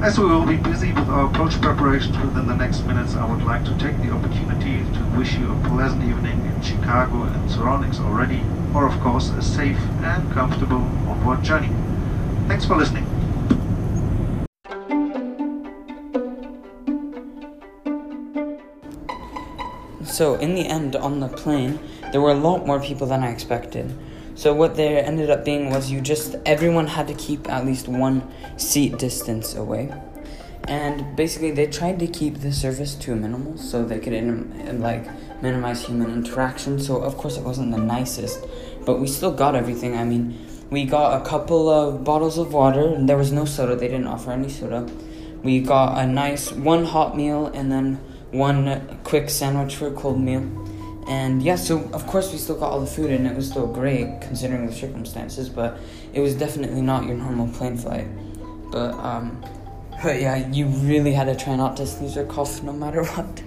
As 0.02 0.18
we 0.18 0.26
will 0.26 0.46
be 0.46 0.56
busy 0.56 0.92
with 0.92 1.08
our 1.08 1.26
approach 1.26 1.61
preparations 1.61 2.18
within 2.18 2.46
the 2.46 2.56
next 2.56 2.84
minutes, 2.84 3.14
I 3.14 3.30
would 3.30 3.44
like 3.44 3.64
to 3.64 3.78
take 3.78 3.96
the 4.02 4.11
opportunity 4.11 4.78
to 4.78 5.18
wish 5.18 5.37
you 5.37 5.52
a 5.52 5.68
pleasant 5.68 6.02
evening 6.04 6.44
in 6.44 6.62
Chicago 6.62 7.22
and 7.22 7.50
surroundings 7.50 8.00
already, 8.00 8.42
or 8.74 8.87
of 8.87 8.98
course 9.00 9.30
a 9.30 9.42
safe 9.42 9.80
and 10.02 10.30
comfortable 10.32 10.82
onward 11.06 11.42
journey. 11.42 11.77
Thanks 12.48 12.64
for 12.64 12.76
listening. 12.76 13.04
So 20.04 20.34
in 20.37 20.54
the 20.54 20.66
end, 20.66 20.96
on 20.96 21.20
the 21.20 21.28
plane, 21.28 21.78
there 22.11 22.22
were 22.22 22.30
a 22.30 22.34
lot 22.34 22.66
more 22.66 22.80
people 22.80 23.06
than 23.06 23.22
I 23.22 23.30
expected. 23.30 23.96
So 24.34 24.54
what 24.54 24.76
there 24.76 25.04
ended 25.04 25.28
up 25.28 25.44
being 25.44 25.70
was 25.70 25.90
you 25.90 26.00
just 26.00 26.37
everyone 26.46 26.87
had 26.87 27.06
to 27.08 27.14
keep 27.14 27.50
at 27.50 27.66
least 27.66 27.87
one 27.87 28.26
seat 28.56 28.98
distance 28.98 29.54
away, 29.54 29.92
and 30.66 31.14
basically 31.16 31.50
they 31.50 31.66
tried 31.66 31.98
to 31.98 32.06
keep 32.06 32.38
the 32.40 32.52
service 32.52 32.94
to 32.94 33.12
a 33.12 33.16
minimal 33.16 33.58
so 33.58 33.84
they 33.84 33.98
could 33.98 34.14
in, 34.14 34.80
like 34.80 35.06
minimize 35.42 35.84
human 35.84 36.11
interaction. 36.11 36.80
So 36.80 37.02
of 37.02 37.18
course 37.18 37.37
it 37.37 37.44
wasn't 37.44 37.72
the 37.72 37.78
nicest, 37.78 38.42
but 38.87 39.00
we 39.00 39.06
still 39.06 39.32
got 39.32 39.54
everything. 39.54 39.96
I 39.98 40.04
mean, 40.04 40.47
we 40.70 40.85
got 40.85 41.20
a 41.20 41.24
couple 41.24 41.68
of 41.68 42.04
bottles 42.04 42.38
of 42.38 42.52
water, 42.52 42.87
and 42.88 43.09
there 43.09 43.16
was 43.16 43.33
no 43.33 43.44
soda. 43.44 43.76
They 43.76 43.88
didn't 43.88 44.07
offer 44.07 44.33
any 44.33 44.48
soda. 44.48 44.88
We 45.42 45.61
got 45.61 45.98
a 45.98 46.07
nice 46.07 46.52
one 46.52 46.85
hot 46.85 47.16
meal 47.16 47.46
and 47.46 47.70
then 47.70 47.94
one 48.33 48.98
quick 49.04 49.31
sandwich 49.31 49.76
for 49.76 49.87
a 49.87 49.92
cold 49.92 50.20
meal. 50.20 50.42
And 51.07 51.42
yeah, 51.42 51.57
so 51.57 51.88
of 51.92 52.07
course 52.07 52.33
we 52.33 52.38
still 52.38 52.59
got 52.59 52.72
all 52.72 52.81
the 52.81 52.87
food 52.87 53.11
and 53.11 53.26
it 53.26 53.35
was 53.35 53.48
still 53.48 53.66
great 53.66 54.20
considering 54.20 54.66
the 54.66 54.72
circumstances, 54.72 55.48
but 55.48 55.78
it 56.12 56.20
was 56.20 56.35
definitely 56.35 56.83
not 56.83 57.07
your 57.07 57.16
normal 57.16 57.48
plane 57.48 57.76
flight. 57.76 58.07
But 58.70 58.92
um 58.94 59.42
but 60.02 60.20
yeah, 60.20 60.46
you 60.48 60.66
really 60.66 61.12
had 61.12 61.24
to 61.24 61.37
try 61.37 61.57
not 61.57 61.76
to 61.78 61.87
sneeze 61.87 62.16
or 62.16 62.26
cough 62.26 62.62
no 62.62 62.72
matter 62.72 63.04
what. 63.14 63.42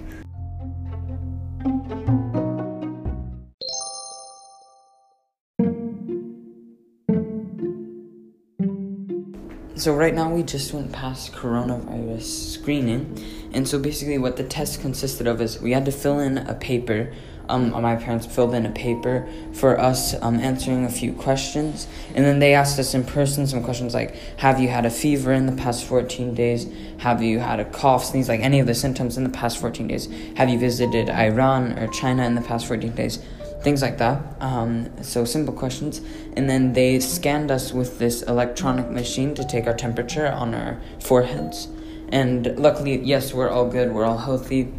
So 9.82 9.92
right 9.92 10.14
now 10.14 10.32
we 10.32 10.44
just 10.44 10.72
went 10.72 10.92
past 10.92 11.32
coronavirus 11.32 12.52
screening, 12.52 13.18
and 13.52 13.66
so 13.66 13.80
basically 13.80 14.16
what 14.16 14.36
the 14.36 14.44
test 14.44 14.80
consisted 14.80 15.26
of 15.26 15.40
is 15.40 15.60
we 15.60 15.72
had 15.72 15.84
to 15.84 15.90
fill 15.90 16.20
in 16.20 16.38
a 16.38 16.54
paper. 16.54 17.12
Um, 17.52 17.70
my 17.82 17.96
parents 17.96 18.24
filled 18.24 18.54
in 18.54 18.64
a 18.64 18.70
paper 18.70 19.28
for 19.52 19.78
us 19.78 20.14
um, 20.22 20.40
answering 20.40 20.86
a 20.86 20.90
few 20.90 21.12
questions, 21.12 21.86
and 22.14 22.24
then 22.24 22.38
they 22.38 22.54
asked 22.54 22.78
us 22.78 22.94
in 22.94 23.04
person 23.04 23.46
some 23.46 23.62
questions 23.62 23.92
like, 23.92 24.16
"Have 24.38 24.58
you 24.58 24.68
had 24.68 24.86
a 24.86 24.90
fever 24.90 25.32
in 25.32 25.44
the 25.44 25.52
past 25.52 25.84
14 25.84 26.34
days? 26.34 26.66
Have 26.98 27.22
you 27.22 27.40
had 27.40 27.60
a 27.60 27.66
cough, 27.66 28.06
sneeze, 28.06 28.28
like 28.28 28.40
any 28.40 28.58
of 28.58 28.66
the 28.66 28.74
symptoms 28.74 29.18
in 29.18 29.24
the 29.24 29.30
past 29.30 29.58
14 29.58 29.86
days? 29.86 30.08
Have 30.36 30.48
you 30.48 30.58
visited 30.58 31.10
Iran 31.10 31.78
or 31.78 31.88
China 31.88 32.24
in 32.24 32.34
the 32.34 32.40
past 32.40 32.66
14 32.66 32.92
days?" 32.92 33.18
things 33.62 33.80
like 33.80 33.98
that. 33.98 34.20
Um, 34.40 34.90
so 35.02 35.24
simple 35.24 35.54
questions, 35.54 36.00
and 36.36 36.50
then 36.50 36.72
they 36.72 36.98
scanned 36.98 37.50
us 37.50 37.72
with 37.72 37.98
this 37.98 38.22
electronic 38.22 38.90
machine 38.90 39.34
to 39.36 39.44
take 39.44 39.68
our 39.68 39.74
temperature 39.74 40.26
on 40.26 40.52
our 40.54 40.80
foreheads. 40.98 41.68
And 42.08 42.58
luckily, 42.58 42.98
yes, 42.98 43.32
we're 43.32 43.48
all 43.48 43.68
good. 43.68 43.92
We're 43.92 44.04
all 44.04 44.18
healthy, 44.18 44.72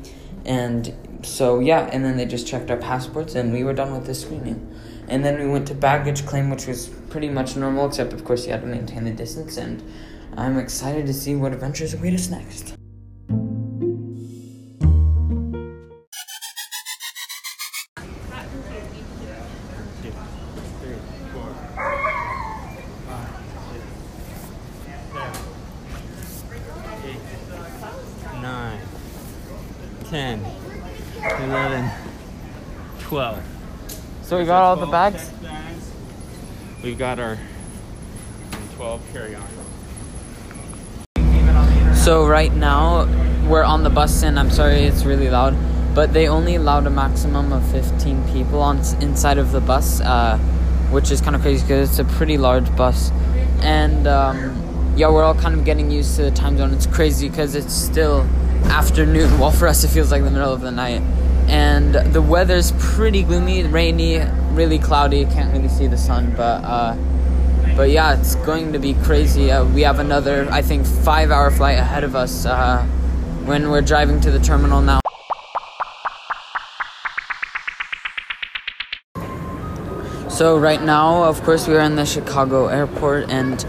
and 0.45 0.93
so 1.25 1.59
yeah. 1.59 1.89
And 1.91 2.03
then 2.03 2.17
they 2.17 2.25
just 2.25 2.47
checked 2.47 2.69
our 2.71 2.77
passports, 2.77 3.35
and 3.35 3.53
we 3.53 3.63
were 3.63 3.73
done 3.73 3.93
with 3.93 4.05
the 4.05 4.15
screening. 4.15 4.69
And 5.07 5.23
then 5.23 5.39
we 5.39 5.47
went 5.47 5.67
to 5.67 5.75
baggage 5.75 6.25
claim, 6.25 6.49
which 6.49 6.67
was 6.67 6.87
pretty 7.09 7.29
much 7.29 7.55
normal, 7.55 7.87
except 7.87 8.13
of 8.13 8.23
course 8.23 8.45
you 8.45 8.51
had 8.51 8.61
to 8.61 8.67
maintain 8.67 9.03
the 9.03 9.11
distance. 9.11 9.57
And 9.57 9.83
I'm 10.37 10.57
excited 10.57 11.05
to 11.07 11.13
see 11.13 11.35
what 11.35 11.53
adventures 11.53 11.93
await 11.93 12.13
us 12.13 12.29
next. 12.29 12.75
We 34.43 34.47
got 34.47 34.63
all 34.63 34.75
the 34.75 34.85
bags. 34.87 35.29
bags. 35.41 35.91
We've 36.83 36.97
got 36.97 37.17
our 37.17 37.37
12 38.75 39.01
carry-on. 39.13 39.47
So 41.95 42.27
right 42.27 42.53
now 42.53 43.05
we're 43.47 43.63
on 43.63 43.83
the 43.83 43.89
bus 43.89 44.21
and 44.21 44.37
I'm 44.37 44.49
sorry 44.51 44.83
it's 44.83 45.05
really 45.05 45.29
loud, 45.29 45.55
but 45.95 46.11
they 46.11 46.27
only 46.27 46.55
allowed 46.55 46.87
a 46.87 46.89
maximum 46.89 47.53
of 47.53 47.65
15 47.71 48.33
people 48.33 48.59
on 48.59 48.79
inside 49.01 49.37
of 49.37 49.53
the 49.53 49.61
bus, 49.61 50.01
uh, 50.01 50.37
which 50.91 51.09
is 51.09 51.21
kind 51.21 51.37
of 51.37 51.41
crazy 51.41 51.61
because 51.61 51.91
it's 51.91 51.99
a 51.99 52.15
pretty 52.17 52.37
large 52.37 52.75
bus, 52.75 53.11
and 53.61 54.07
um, 54.07 54.93
yeah, 54.97 55.09
we're 55.09 55.23
all 55.23 55.35
kind 55.35 55.55
of 55.55 55.63
getting 55.63 55.89
used 55.89 56.17
to 56.17 56.23
the 56.23 56.31
time 56.31 56.57
zone. 56.57 56.73
It's 56.73 56.87
crazy 56.87 57.29
because 57.29 57.55
it's 57.55 57.73
still 57.73 58.23
afternoon, 58.65 59.29
while 59.39 59.51
for 59.51 59.69
us 59.69 59.85
it 59.85 59.87
feels 59.87 60.11
like 60.11 60.21
the 60.21 60.31
middle 60.31 60.51
of 60.51 60.59
the 60.59 60.71
night, 60.71 61.01
and 61.47 61.93
the 62.13 62.21
weather's 62.21 62.71
pretty 62.79 63.23
gloomy, 63.23 63.63
rainy, 63.63 64.21
really 64.51 64.79
cloudy. 64.79 65.25
Can't 65.25 65.53
really 65.53 65.69
see 65.69 65.87
the 65.87 65.97
sun, 65.97 66.33
but. 66.35 66.63
Uh, 66.63 66.95
but 67.75 67.89
yeah, 67.89 68.19
it's 68.19 68.35
going 68.35 68.71
to 68.73 68.79
be 68.79 68.93
crazy. 68.93 69.51
Uh, 69.51 69.65
we 69.65 69.81
have 69.81 69.97
another, 69.97 70.47
I 70.51 70.61
think, 70.61 70.85
five 70.85 71.31
hour 71.31 71.49
flight 71.49 71.79
ahead 71.79 72.03
of 72.03 72.15
us 72.15 72.45
uh, 72.45 72.83
when 73.45 73.71
we're 73.71 73.81
driving 73.81 74.21
to 74.21 74.29
the 74.29 74.39
terminal 74.39 74.79
now. 74.79 74.99
So, 80.29 80.57
right 80.57 80.81
now, 80.81 81.23
of 81.23 81.41
course, 81.43 81.67
we 81.67 81.75
are 81.75 81.81
in 81.81 81.95
the 81.95 82.05
Chicago 82.05 82.67
airport 82.67 83.29
and 83.29 83.65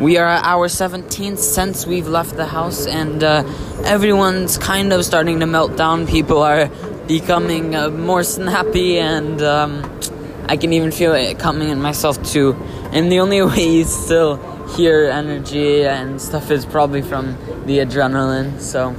we 0.00 0.16
are 0.16 0.26
at 0.26 0.44
hour 0.44 0.68
17th 0.68 1.38
since 1.38 1.84
we've 1.84 2.06
left 2.06 2.36
the 2.36 2.46
house, 2.46 2.86
and 2.86 3.24
uh, 3.24 3.42
everyone's 3.84 4.56
kind 4.56 4.92
of 4.92 5.04
starting 5.04 5.40
to 5.40 5.46
melt 5.46 5.76
down. 5.76 6.06
People 6.06 6.38
are 6.38 6.70
becoming 7.08 7.74
uh, 7.74 7.88
more 7.88 8.22
snappy, 8.22 8.98
and 8.98 9.42
um, 9.42 10.00
I 10.46 10.56
can 10.56 10.72
even 10.72 10.92
feel 10.92 11.14
it 11.14 11.38
coming 11.38 11.70
in 11.70 11.80
myself 11.80 12.22
too. 12.22 12.54
And 12.92 13.10
the 13.10 13.20
only 13.20 13.42
way 13.50 13.66
you 13.66 13.84
still 13.84 14.36
hear 14.76 15.06
energy 15.06 15.84
and 15.84 16.20
stuff 16.20 16.50
is 16.50 16.64
probably 16.66 17.02
from 17.02 17.36
the 17.64 17.78
adrenaline. 17.78 18.60
So, 18.60 18.90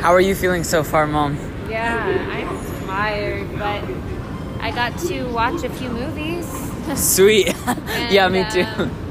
how 0.00 0.12
are 0.12 0.20
you 0.20 0.34
feeling 0.34 0.64
so 0.64 0.82
far, 0.82 1.06
Mom? 1.06 1.38
Yeah, 1.70 2.04
I'm 2.30 2.86
tired, 2.86 3.50
but 3.52 3.82
I 4.62 4.70
got 4.70 4.98
to 5.08 5.24
watch 5.30 5.62
a 5.62 5.70
few 5.70 5.88
movies. 5.88 6.46
Sweet. 6.96 7.54
yeah, 8.10 8.28
me 8.28 8.44
too. 8.50 8.64
um, 8.76 9.03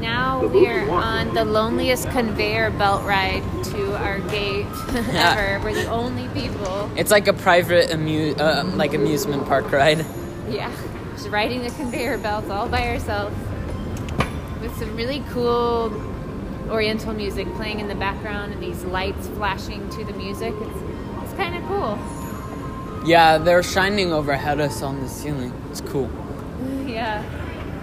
now 0.00 0.46
we're 0.46 0.88
on 0.90 1.34
the 1.34 1.44
loneliest 1.44 2.08
conveyor 2.10 2.70
belt 2.72 3.04
ride 3.04 3.42
to 3.64 3.96
our 3.96 4.20
gate 4.20 4.66
Yeah. 4.92 5.34
ever. 5.58 5.64
We're 5.64 5.74
the 5.74 5.90
only 5.90 6.28
people. 6.28 6.90
It's 6.96 7.10
like 7.10 7.26
a 7.28 7.32
private 7.32 7.92
amu- 7.92 8.34
uh, 8.34 8.64
like 8.74 8.94
amusement 8.94 9.46
park 9.46 9.70
ride. 9.72 10.04
Yeah, 10.48 10.72
just 11.14 11.28
riding 11.28 11.62
the 11.62 11.70
conveyor 11.70 12.18
belts 12.18 12.48
all 12.50 12.68
by 12.68 12.88
ourselves 12.88 13.36
with 14.60 14.76
some 14.78 14.96
really 14.96 15.22
cool 15.30 15.92
oriental 16.70 17.12
music 17.14 17.46
playing 17.54 17.80
in 17.80 17.88
the 17.88 17.94
background 17.94 18.52
and 18.52 18.62
these 18.62 18.84
lights 18.84 19.28
flashing 19.28 19.88
to 19.90 20.04
the 20.04 20.12
music. 20.14 20.52
It's, 20.60 20.82
it's 21.24 21.32
kind 21.34 21.56
of 21.56 21.62
cool. 21.64 21.98
Yeah, 23.06 23.38
they're 23.38 23.62
shining 23.62 24.12
overhead 24.12 24.60
us 24.60 24.82
on 24.82 25.00
the 25.00 25.08
ceiling. 25.08 25.52
It's 25.70 25.80
cool. 25.80 26.10
yeah. 26.86 27.22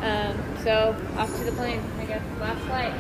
Um, 0.01 0.63
so 0.63 0.95
off 1.17 1.36
to 1.38 1.43
the 1.45 1.51
plane, 1.54 1.80
I 1.80 1.82
guess. 1.82 1.94
Last 2.39 2.62
flight. 2.62 2.93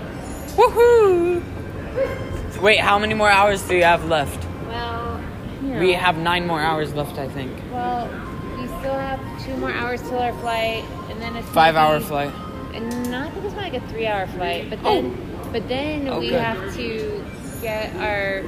Woohoo! 0.55 2.61
Wait, 2.61 2.79
how 2.79 2.99
many 2.99 3.13
more 3.13 3.29
hours 3.29 3.61
do 3.67 3.75
you 3.75 3.83
have 3.83 4.05
left? 4.05 4.43
Well, 4.67 5.21
you 5.63 5.79
We 5.79 5.93
have 5.93 6.17
nine 6.17 6.47
more 6.47 6.61
hours 6.61 6.93
left, 6.93 7.17
I 7.17 7.27
think. 7.27 7.51
Well, 7.71 8.07
we 8.57 8.67
still 8.79 8.93
have 8.93 9.19
two 9.45 9.55
more 9.57 9.71
hours 9.71 10.01
till 10.01 10.19
our 10.19 10.33
flight, 10.39 10.83
and 11.09 11.21
then 11.21 11.35
it's 11.35 11.47
five-hour 11.49 11.99
flight. 12.01 12.31
And 12.73 13.11
not 13.11 13.33
because 13.33 13.45
it's 13.45 13.55
like 13.55 13.73
a 13.73 13.81
three 13.87 14.07
hour 14.07 14.27
flight, 14.27 14.69
but 14.69 14.81
then 14.83 15.17
oh. 15.17 15.49
but 15.51 15.67
then 15.67 16.07
Oh, 16.07 16.19
we 16.19 16.29
good. 16.29 16.41
have 16.41 16.75
to 16.75 17.23
get 17.61 17.95
our 17.97 18.43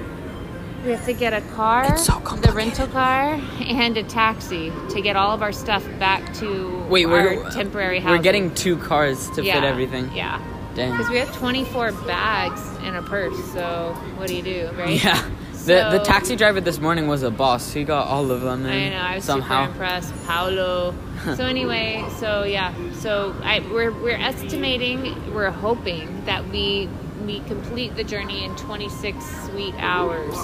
we 0.85 0.91
have 0.91 1.05
to 1.05 1.13
get 1.13 1.33
a 1.33 1.41
car, 1.53 1.85
It's 1.93 2.05
so 2.05 2.19
the 2.19 2.51
rental 2.51 2.87
car, 2.87 3.33
and 3.59 3.97
a 3.97 4.03
taxi 4.03 4.71
to 4.91 5.01
get 5.01 5.15
all 5.15 5.31
of 5.31 5.41
our 5.41 5.51
stuff 5.51 5.85
back 5.99 6.33
to 6.35 6.85
Wait, 6.89 7.05
our 7.05 7.11
we're 7.11 7.51
temporary 7.51 7.99
house. 7.99 8.11
We're 8.11 8.23
getting 8.23 8.53
two 8.53 8.77
cars 8.77 9.29
to 9.31 9.43
yeah, 9.43 9.55
fit 9.55 9.63
everything. 9.63 10.11
Yeah, 10.15 10.39
Dang. 10.77 10.91
because 10.91 11.09
we 11.09 11.17
have 11.17 11.35
24 11.35 11.91
bags 11.91 12.61
in 12.85 12.95
a 12.95 13.01
purse. 13.01 13.35
So 13.51 13.93
what 14.15 14.27
do 14.27 14.35
you 14.35 14.43
do, 14.43 14.69
right? 14.77 15.03
Yeah. 15.03 15.29
The 15.65 15.97
the 15.97 15.99
taxi 15.99 16.37
driver 16.37 16.61
this 16.61 16.79
morning 16.79 17.07
was 17.07 17.23
a 17.23 17.31
boss. 17.31 17.73
He 17.73 17.83
got 17.83 18.07
all 18.07 18.31
of 18.31 18.39
them 18.39 18.65
I 18.65 18.89
know. 18.89 18.95
I 18.95 19.15
was 19.15 19.25
somehow. 19.25 19.65
super 19.65 19.71
impressed, 19.73 20.13
Paolo. 20.25 20.95
so 21.35 21.43
anyway, 21.45 22.05
so 22.19 22.43
yeah, 22.43 22.73
so 22.93 23.35
I 23.43 23.59
we're 23.59 23.91
we're 23.91 24.15
estimating, 24.15 25.33
we're 25.33 25.51
hoping 25.51 26.23
that 26.23 26.47
we 26.47 26.87
we 27.25 27.41
complete 27.41 27.97
the 27.97 28.05
journey 28.05 28.45
in 28.45 28.55
26 28.55 29.25
sweet 29.47 29.75
hours 29.79 30.35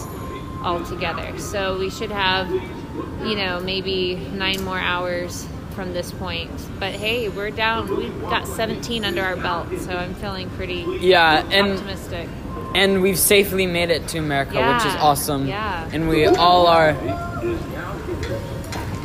altogether. 0.62 1.38
So 1.40 1.78
we 1.80 1.90
should 1.90 2.12
have, 2.12 2.52
you 2.52 3.36
know, 3.36 3.62
maybe 3.62 4.16
nine 4.16 4.62
more 4.66 4.80
hours 4.80 5.48
from 5.74 5.94
this 5.94 6.12
point. 6.12 6.52
But 6.80 6.94
hey, 6.94 7.30
we're 7.30 7.52
down. 7.52 7.96
We've 7.96 8.22
got 8.24 8.48
17 8.48 9.04
under 9.06 9.22
our 9.24 9.36
belt, 9.36 9.68
so 9.80 9.96
I'm 9.98 10.14
feeling 10.16 10.50
pretty 10.52 10.86
Yeah, 11.02 11.44
and 11.52 11.74
optimistic. 11.74 12.30
and 12.76 13.02
we've 13.02 13.20
safely 13.20 13.66
made 13.66 13.90
it 13.90 14.08
to 14.10 14.20
America, 14.20 14.56
which 14.56 14.86
is 14.86 14.96
awesome. 15.02 15.48
yeah. 15.48 15.90
And 15.92 16.08
we 16.08 16.26
all 16.26 16.68
are 16.68 16.90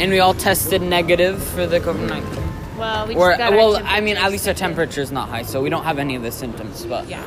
and 0.00 0.10
we 0.12 0.20
all 0.20 0.34
tested 0.34 0.80
negative 0.82 1.42
for 1.42 1.66
the 1.66 1.80
COVID 1.80 2.08
nineteen. 2.08 2.44
Well, 2.78 3.08
we 3.08 3.16
Or 3.16 3.30
just 3.30 3.38
got 3.38 3.52
our 3.52 3.58
well, 3.58 3.82
I 3.84 4.00
mean, 4.00 4.16
at 4.16 4.30
least 4.30 4.46
our 4.46 4.54
temperature 4.54 5.00
is 5.00 5.10
not 5.10 5.28
high, 5.28 5.42
so 5.42 5.60
we 5.60 5.68
don't 5.70 5.82
have 5.82 5.98
any 5.98 6.14
of 6.14 6.22
the 6.22 6.30
symptoms. 6.30 6.84
But 6.84 7.08
Yeah. 7.08 7.24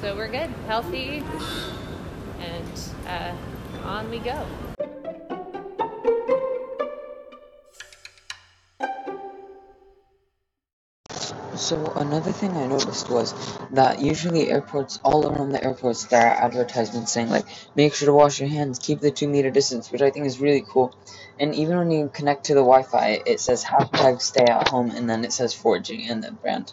So 0.00 0.16
we're 0.16 0.28
good, 0.28 0.50
healthy, 0.66 1.22
and 2.40 2.80
uh, 3.06 3.32
on 3.86 4.10
we 4.10 4.18
go. 4.18 4.46
So 11.56 11.92
another 11.96 12.32
thing 12.32 12.50
I 12.56 12.66
noticed 12.66 13.08
was 13.08 13.32
that 13.70 14.00
usually 14.00 14.50
airports, 14.50 14.98
all 15.04 15.26
around 15.26 15.50
the 15.50 15.62
airports, 15.62 16.04
there 16.04 16.26
are 16.26 16.44
advertisements 16.44 17.12
saying 17.12 17.30
like, 17.30 17.46
make 17.76 17.94
sure 17.94 18.06
to 18.06 18.12
wash 18.12 18.40
your 18.40 18.48
hands, 18.48 18.78
keep 18.78 19.00
the 19.00 19.10
two 19.10 19.28
meter 19.28 19.50
distance, 19.50 19.90
which 19.92 20.02
I 20.02 20.10
think 20.10 20.26
is 20.26 20.40
really 20.40 20.64
cool. 20.68 20.96
And 21.38 21.54
even 21.54 21.78
when 21.78 21.90
you 21.90 22.10
connect 22.12 22.46
to 22.46 22.54
the 22.54 22.60
Wi-Fi, 22.60 23.22
it 23.26 23.40
says 23.40 23.64
hashtag 23.64 24.20
stay 24.20 24.44
at 24.44 24.68
home, 24.68 24.90
and 24.90 25.08
then 25.08 25.24
it 25.24 25.32
says 25.32 25.54
4G 25.54 26.10
and 26.10 26.24
the 26.24 26.32
brand, 26.32 26.72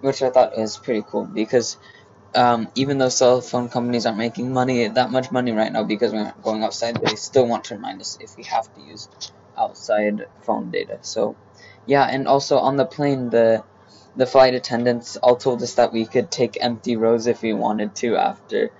which 0.00 0.22
I 0.22 0.30
thought 0.30 0.56
was 0.56 0.78
pretty 0.78 1.04
cool 1.06 1.24
because 1.24 1.76
um, 2.34 2.68
even 2.74 2.98
though 2.98 3.10
cell 3.10 3.40
phone 3.42 3.68
companies 3.68 4.06
aren't 4.06 4.18
making 4.18 4.52
money 4.52 4.88
that 4.88 5.10
much 5.10 5.30
money 5.30 5.52
right 5.52 5.72
now 5.72 5.84
because 5.84 6.12
we're 6.12 6.32
going 6.42 6.62
outside, 6.62 6.96
they 6.96 7.16
still 7.16 7.46
want 7.46 7.64
to 7.64 7.74
remind 7.74 8.00
us 8.00 8.16
if 8.20 8.36
we 8.36 8.44
have 8.44 8.72
to 8.74 8.80
use 8.80 9.08
outside 9.58 10.26
phone 10.42 10.70
data. 10.70 10.98
So 11.02 11.36
yeah, 11.86 12.04
and 12.04 12.26
also 12.28 12.58
on 12.58 12.76
the 12.76 12.86
plane, 12.86 13.30
the 13.30 13.64
the 14.16 14.26
flight 14.26 14.54
attendants 14.54 15.16
all 15.16 15.36
told 15.36 15.62
us 15.62 15.74
that 15.74 15.92
we 15.92 16.04
could 16.04 16.30
take 16.30 16.62
empty 16.62 16.96
rows 16.96 17.26
if 17.26 17.42
we 17.42 17.52
wanted 17.52 17.94
to 17.96 18.16
after 18.16 18.70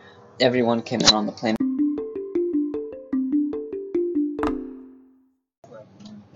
everyone 0.40 0.82
came 0.82 1.00
in 1.00 1.14
on 1.14 1.26
the 1.26 1.32
plane. 1.32 1.56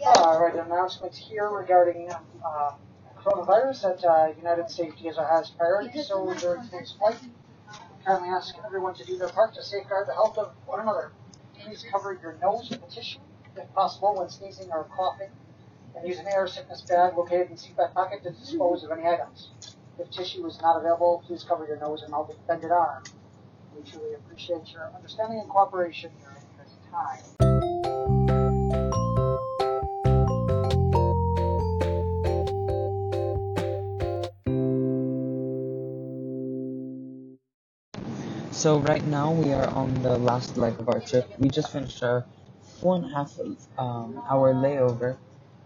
All 0.05 0.41
right, 0.41 0.55
announcements 0.55 1.19
here 1.19 1.49
regarding 1.49 2.11
uh, 2.11 2.73
coronavirus 3.23 3.83
that 3.83 4.05
uh, 4.05 4.33
United 4.37 4.71
Safety 4.71 5.09
is 5.09 5.19
a 5.19 5.27
has 5.27 5.51
priority. 5.51 6.03
So 6.03 6.33
during 6.35 6.65
today's 6.65 6.93
flight, 6.93 7.19
kindly 8.05 8.29
ask 8.29 8.55
everyone 8.65 8.95
to 8.95 9.05
do 9.05 9.19
their 9.19 9.29
part 9.29 9.55
to 9.55 9.63
safeguard 9.63 10.09
the 10.09 10.15
health 10.15 10.39
of 10.39 10.53
one 10.65 10.81
another. 10.81 11.13
Please 11.61 11.85
cover 11.91 12.19
your 12.23 12.37
nose 12.41 12.71
with 12.71 12.83
a 12.83 12.91
tissue, 12.91 13.19
if 13.57 13.75
possible, 13.75 14.17
when 14.17 14.29
sneezing 14.29 14.71
or 14.71 14.85
coughing, 14.97 15.29
and 15.97 16.07
use 16.07 16.19
an 16.19 16.27
air 16.27 16.47
sickness 16.47 16.83
bag 16.83 17.17
located 17.17 17.51
in 17.51 17.57
seatback 17.57 17.95
pocket 17.95 18.23
to 18.23 18.31
dispose 18.31 18.85
of 18.85 18.91
any 18.91 19.07
items. 19.07 19.49
If 19.99 20.11
tissue 20.11 20.47
is 20.47 20.61
not 20.61 20.77
available, 20.77 21.25
please 21.27 21.43
cover 21.43 21.67
your 21.67 21.79
nose 21.79 22.03
and 22.03 22.11
mouth 22.11 22.29
with 22.29 22.47
bended 22.47 22.71
arm. 22.71 23.03
We 23.75 23.91
truly 23.91 24.15
appreciate 24.15 24.71
your 24.73 24.91
understanding 24.95 25.41
and 25.41 25.49
cooperation 25.49 26.11
during 26.21 26.45
this 26.59 26.77
time. 26.91 27.47
So 38.53 38.79
right 38.81 39.05
now 39.07 39.33
we 39.33 39.53
are 39.53 39.69
on 39.69 40.03
the 40.03 40.19
last 40.19 40.57
leg 40.57 40.79
of 40.81 40.89
our 40.89 41.01
trip. 41.01 41.31
We 41.39 41.49
just 41.49 41.71
finished 41.71 42.03
our 42.03 42.25
four 42.81 42.97
and 42.97 43.05
a 43.05 43.09
half 43.09 43.39
um, 43.79 44.23
hour 44.29 44.55
layover, 44.55 45.17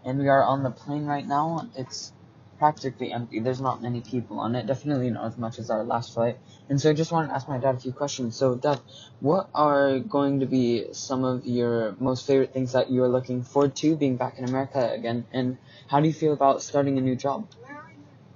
and 0.04 0.18
we 0.18 0.28
are 0.28 0.42
on 0.42 0.62
the 0.62 0.70
plane 0.70 1.06
right 1.06 1.26
now. 1.26 1.68
It's 1.76 2.12
practically 2.58 3.10
empty. 3.10 3.40
There's 3.40 3.60
not 3.60 3.82
many 3.82 4.02
people 4.02 4.38
on 4.38 4.54
it. 4.54 4.66
Definitely 4.66 5.10
not 5.10 5.24
as 5.24 5.38
much 5.38 5.58
as 5.58 5.70
our 5.70 5.82
last 5.82 6.12
flight. 6.12 6.38
And 6.68 6.80
so 6.80 6.90
I 6.90 6.92
just 6.92 7.10
wanted 7.10 7.28
to 7.28 7.34
ask 7.34 7.48
my 7.48 7.58
dad 7.58 7.74
a 7.74 7.78
few 7.78 7.92
questions. 7.92 8.36
So 8.36 8.54
dad, 8.54 8.80
what 9.20 9.48
are 9.54 9.98
going 9.98 10.40
to 10.40 10.46
be 10.46 10.92
some 10.92 11.24
of 11.24 11.46
your 11.46 11.96
most 11.98 12.26
favorite 12.26 12.52
things 12.52 12.72
that 12.72 12.90
you 12.90 13.02
are 13.02 13.08
looking 13.08 13.42
forward 13.42 13.74
to 13.76 13.96
being 13.96 14.16
back 14.16 14.38
in 14.38 14.44
America 14.44 14.92
again? 14.92 15.26
And 15.32 15.56
how 15.88 16.00
do 16.00 16.06
you 16.06 16.12
feel 16.12 16.34
about 16.34 16.62
starting 16.62 16.98
a 16.98 17.00
new 17.00 17.16
job? 17.16 17.48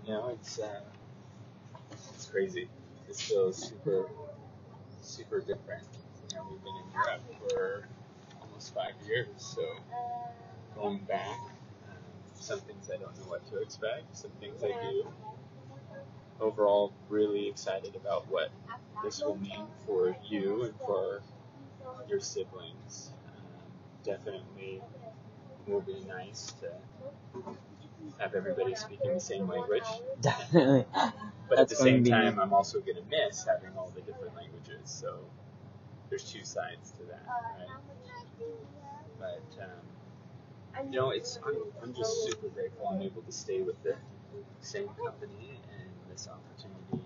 You 0.07 0.12
know, 0.12 0.29
it's 0.29 0.59
uh, 0.59 0.81
it's 2.14 2.27
crazy. 2.27 2.68
It 3.09 3.16
feels 3.16 3.57
super 3.57 4.09
super 5.03 5.40
different. 5.40 5.85
You 6.31 6.37
know, 6.37 6.46
we've 6.50 6.62
been 6.64 6.74
in 6.77 6.92
Europe 6.92 7.22
for 7.48 7.88
almost 8.40 8.74
five 8.74 8.94
years, 9.07 9.29
so 9.37 9.62
going 10.74 10.98
back, 11.00 11.38
some 12.44 12.61
things 12.61 12.90
I 12.92 12.96
don't 12.98 13.16
know 13.18 13.28
what 13.28 13.46
to 13.50 13.61
expect, 13.61 14.16
some 14.16 14.30
things 14.40 14.62
I 14.62 14.68
do. 14.68 15.07
Overall, 16.40 16.92
really 17.09 17.48
excited 17.48 17.96
about 17.96 18.30
what 18.30 18.50
this 19.02 19.22
will 19.22 19.37
mean 19.37 19.66
for 19.87 20.16
you 20.28 20.64
and 20.64 20.74
for 20.80 21.22
your 22.09 22.20
siblings. 22.20 23.11
Um, 23.26 23.42
definitely 24.04 24.83
will 25.66 25.80
be 25.80 26.04
nice 26.07 26.52
to 26.61 26.70
have 28.18 28.35
everybody 28.35 28.74
speaking 28.74 29.14
the 29.14 29.20
same 29.20 29.48
language. 29.48 29.85
Definitely. 30.20 30.85
But 31.48 31.59
at 31.59 31.68
the 31.68 31.76
same 31.76 32.02
be 32.02 32.11
time, 32.11 32.38
I'm 32.38 32.52
also 32.52 32.80
going 32.80 32.96
to 32.96 33.02
miss 33.11 33.44
having 33.44 33.76
all 33.76 33.92
the 33.94 34.00
different 34.00 34.35
languages. 34.37 34.80
So 34.85 35.18
there's 36.11 36.30
two 36.30 36.44
sides 36.44 36.92
to 36.92 37.04
that, 37.04 37.26
right? 37.59 37.68
But 39.18 39.62
um, 39.62 39.70
you 40.82 40.90
know, 40.90 41.10
it's 41.10 41.38
I'm, 41.46 41.56
I'm 41.82 41.94
just 41.94 42.24
super 42.24 42.48
grateful 42.48 42.88
I'm 42.88 43.02
able 43.02 43.22
to 43.22 43.32
stay 43.32 43.62
with 43.62 43.82
the 43.82 43.96
same 44.60 44.88
company 44.88 45.60
and 45.78 45.88
this 46.10 46.28
opportunity. 46.28 47.04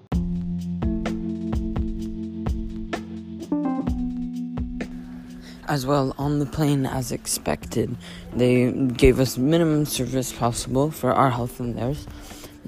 As 5.68 5.84
well, 5.84 6.14
on 6.16 6.38
the 6.38 6.46
plane, 6.46 6.86
as 6.86 7.12
expected, 7.12 7.94
they 8.34 8.72
gave 8.72 9.20
us 9.20 9.36
minimum 9.36 9.84
service 9.84 10.32
possible 10.32 10.90
for 10.90 11.12
our 11.12 11.30
health 11.30 11.60
and 11.60 11.76
theirs. 11.76 12.06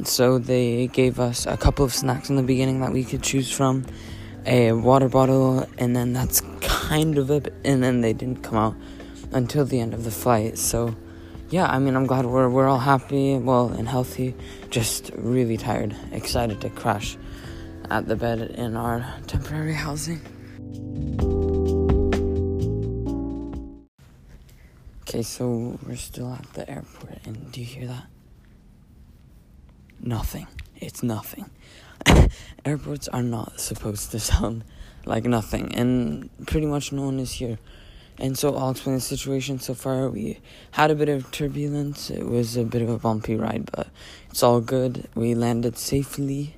So 0.05 0.39
they 0.39 0.87
gave 0.89 1.19
us 1.19 1.47
a 1.47 1.57
couple 1.57 1.85
of 1.85 1.95
snacks 1.95 2.29
in 2.29 2.37
the 2.37 2.43
beginning 2.43 2.81
that 2.81 2.93
we 2.93 3.05
could 3.05 3.23
choose 3.23 3.51
from, 3.51 3.87
a 4.45 4.73
water 4.73 5.09
bottle, 5.09 5.67
and 5.79 5.97
then 5.97 6.13
that's 6.13 6.43
kind 6.61 7.17
of 7.17 7.31
it. 7.31 7.55
And 7.65 7.83
then 7.83 8.03
they 8.03 8.13
didn't 8.13 8.43
come 8.43 8.59
out 8.59 8.75
until 9.33 9.65
the 9.65 9.81
end 9.81 9.95
of 9.95 10.05
the 10.05 10.11
flight. 10.11 10.59
So, 10.59 10.95
yeah, 11.51 11.67
I 11.67 11.79
mean, 11.79 11.97
I'm 11.97 12.07
glad 12.07 12.27
we're 12.27 12.49
we're 12.49 12.69
all 12.69 12.79
happy, 12.79 13.37
well, 13.37 13.69
and 13.69 13.89
healthy. 13.89 14.35
Just 14.71 15.11
really 15.17 15.57
tired, 15.57 15.97
excited 16.13 16.61
to 16.61 16.71
crash 16.71 17.17
at 17.91 18.07
the 18.07 18.17
bed 18.17 18.41
in 18.41 18.77
our 18.77 19.05
temporary 19.27 19.75
housing. 19.75 20.21
Okay, 25.03 25.23
so 25.23 25.77
we're 25.85 25.97
still 25.97 26.33
at 26.33 26.53
the 26.55 26.71
airport, 26.71 27.19
and 27.27 27.51
do 27.51 27.61
you 27.61 27.67
hear 27.67 27.89
that? 27.89 28.07
Nothing. 30.01 30.47
It's 30.77 31.03
nothing. 31.03 31.51
Airports 32.65 33.09
are 33.09 33.23
not 33.23 33.61
supposed 33.61 34.13
to 34.13 34.21
sound 34.21 34.65
like 35.05 35.25
nothing, 35.25 35.75
and 35.75 36.31
pretty 36.47 36.67
much 36.67 36.93
no 36.93 37.07
one 37.07 37.19
is 37.19 37.33
here. 37.33 37.59
And 38.21 38.37
so 38.37 38.55
I'll 38.55 38.73
explain 38.73 38.97
the 38.97 39.01
situation 39.01 39.61
so 39.61 39.73
far. 39.73 40.11
We 40.11 40.41
had 40.73 40.91
a 40.91 40.95
bit 40.95 41.09
of 41.09 41.31
turbulence. 41.31 42.11
It 42.11 42.27
was 42.27 42.55
a 42.57 42.65
bit 42.65 42.83
of 42.83 42.91
a 42.91 42.99
bumpy 42.99 43.35
ride, 43.35 43.71
but 43.73 43.89
it's 44.31 44.43
all 44.43 44.61
good. 44.61 45.09
We 45.15 45.35
landed 45.35 45.79
safely 45.79 46.57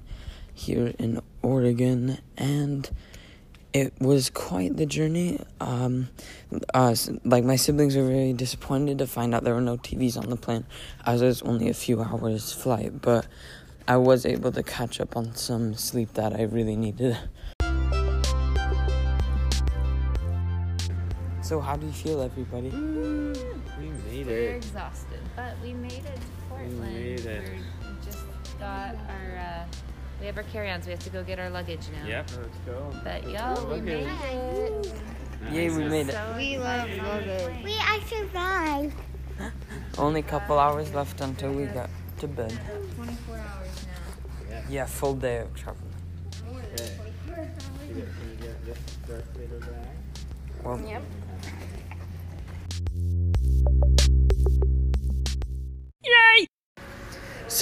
here 0.52 0.92
in 0.98 1.20
Oregon, 1.40 2.18
and 2.36 2.90
it 3.72 3.94
was 4.00 4.28
quite 4.28 4.76
the 4.76 4.86
journey. 4.86 5.38
Um, 5.60 6.08
uh, 6.74 6.96
like 7.24 7.44
my 7.44 7.56
siblings 7.56 7.94
were 7.94 8.08
very 8.08 8.32
disappointed 8.32 8.98
to 8.98 9.06
find 9.06 9.32
out 9.32 9.44
there 9.44 9.54
were 9.54 9.60
no 9.60 9.76
TVs 9.76 10.16
on 10.16 10.30
the 10.30 10.36
plane, 10.36 10.66
as 11.06 11.22
it 11.22 11.26
was 11.26 11.42
only 11.42 11.68
a 11.68 11.74
few 11.74 12.02
hours 12.02 12.52
flight. 12.52 13.00
But 13.00 13.28
I 13.86 13.98
was 13.98 14.26
able 14.26 14.50
to 14.50 14.64
catch 14.64 15.00
up 15.00 15.16
on 15.16 15.36
some 15.36 15.74
sleep 15.74 16.14
that 16.14 16.34
I 16.34 16.42
really 16.42 16.76
needed. 16.76 17.16
So 21.42 21.58
how 21.58 21.76
do 21.76 21.86
you 21.86 21.92
feel, 21.92 22.22
everybody? 22.22 22.70
We 22.70 23.88
made 24.08 24.26
it. 24.26 24.26
We're 24.28 24.54
exhausted, 24.54 25.18
but 25.34 25.54
we 25.60 25.72
made 25.72 25.92
it 25.92 26.04
to 26.14 26.20
Portland. 26.48 26.80
We 26.80 26.88
made 26.88 27.26
it. 27.26 27.42
We're, 27.42 27.90
we 27.90 28.04
just 28.04 28.24
got 28.60 28.94
our. 28.94 29.38
Uh, 29.38 29.64
we 30.20 30.26
have 30.26 30.36
our 30.36 30.44
carry-ons. 30.44 30.86
We 30.86 30.92
have 30.92 31.02
to 31.02 31.10
go 31.10 31.24
get 31.24 31.40
our 31.40 31.50
luggage 31.50 31.88
now. 31.92 32.06
Yep, 32.06 32.30
let's 32.38 32.58
go. 32.64 32.94
But 33.02 33.28
yo, 33.28 33.74
we 33.74 33.80
made 33.80 34.06
it. 34.06 34.92
Yay, 35.50 35.70
we 35.70 35.84
made 35.88 36.08
it. 36.10 36.12
So 36.12 36.34
We 36.36 36.58
love 36.58 36.88
luggage. 36.88 37.64
We 37.64 37.72
I 37.72 38.00
survived. 38.06 38.94
Only 39.98 40.20
a 40.20 40.22
couple 40.22 40.60
hours 40.60 40.94
left 40.94 41.20
until 41.20 41.52
we 41.52 41.64
got 41.64 41.90
to 42.20 42.28
bed. 42.28 42.56
24 42.94 43.36
hours 43.36 43.86
now. 43.86 44.48
Yeah, 44.48 44.62
yeah 44.70 44.86
full 44.86 45.14
day 45.14 45.38
of 45.38 45.52
travel. 45.56 45.88
Okay. 46.48 46.92
You 47.88 48.06
get, 50.86 51.21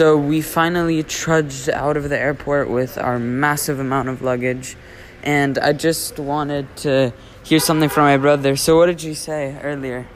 So 0.00 0.16
we 0.16 0.40
finally 0.40 1.02
trudged 1.02 1.68
out 1.68 1.98
of 1.98 2.08
the 2.08 2.18
airport 2.18 2.70
with 2.70 2.96
our 2.96 3.18
massive 3.18 3.78
amount 3.78 4.08
of 4.08 4.22
luggage, 4.22 4.74
and 5.22 5.58
I 5.58 5.74
just 5.74 6.18
wanted 6.18 6.74
to 6.78 7.12
hear 7.42 7.60
something 7.60 7.90
from 7.90 8.04
my 8.04 8.16
brother. 8.16 8.56
So 8.56 8.78
what 8.78 8.86
did 8.86 9.02
you 9.02 9.12
say 9.12 9.60
earlier? 9.62 10.08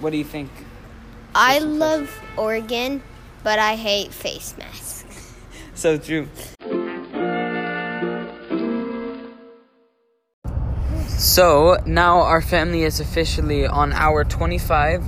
What 0.00 0.10
do 0.10 0.16
you 0.16 0.24
think? 0.24 0.50
I 1.32 1.60
love 1.60 2.10
Oregon, 2.36 3.04
but 3.44 3.60
I 3.60 3.76
hate 3.76 4.12
face 4.12 4.56
masks. 4.58 5.04
So 5.76 5.96
true. 5.96 6.28
So 11.06 11.76
now 11.86 12.22
our 12.22 12.42
family 12.42 12.82
is 12.82 12.98
officially 12.98 13.64
on 13.64 13.92
hour 13.92 14.24
25. 14.24 15.04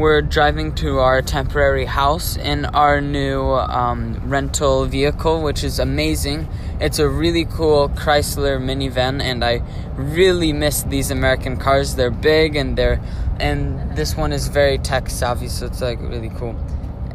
We're 0.00 0.22
driving 0.22 0.74
to 0.76 1.00
our 1.00 1.20
temporary 1.20 1.84
house 1.84 2.38
in 2.38 2.64
our 2.64 3.02
new 3.02 3.42
um, 3.52 4.18
rental 4.24 4.86
vehicle, 4.86 5.42
which 5.42 5.62
is 5.62 5.78
amazing. 5.78 6.48
It's 6.80 6.98
a 6.98 7.06
really 7.06 7.44
cool 7.44 7.90
Chrysler 7.90 8.58
minivan, 8.58 9.20
and 9.20 9.44
I 9.44 9.60
really 9.96 10.54
miss 10.54 10.84
these 10.84 11.10
American 11.10 11.58
cars. 11.58 11.96
They're 11.96 12.10
big 12.10 12.56
and 12.56 12.78
they're, 12.78 12.98
and 13.38 13.94
this 13.94 14.16
one 14.16 14.32
is 14.32 14.48
very 14.48 14.78
tech 14.78 15.10
savvy, 15.10 15.48
so 15.48 15.66
it's 15.66 15.82
like 15.82 16.00
really 16.00 16.30
cool. 16.30 16.56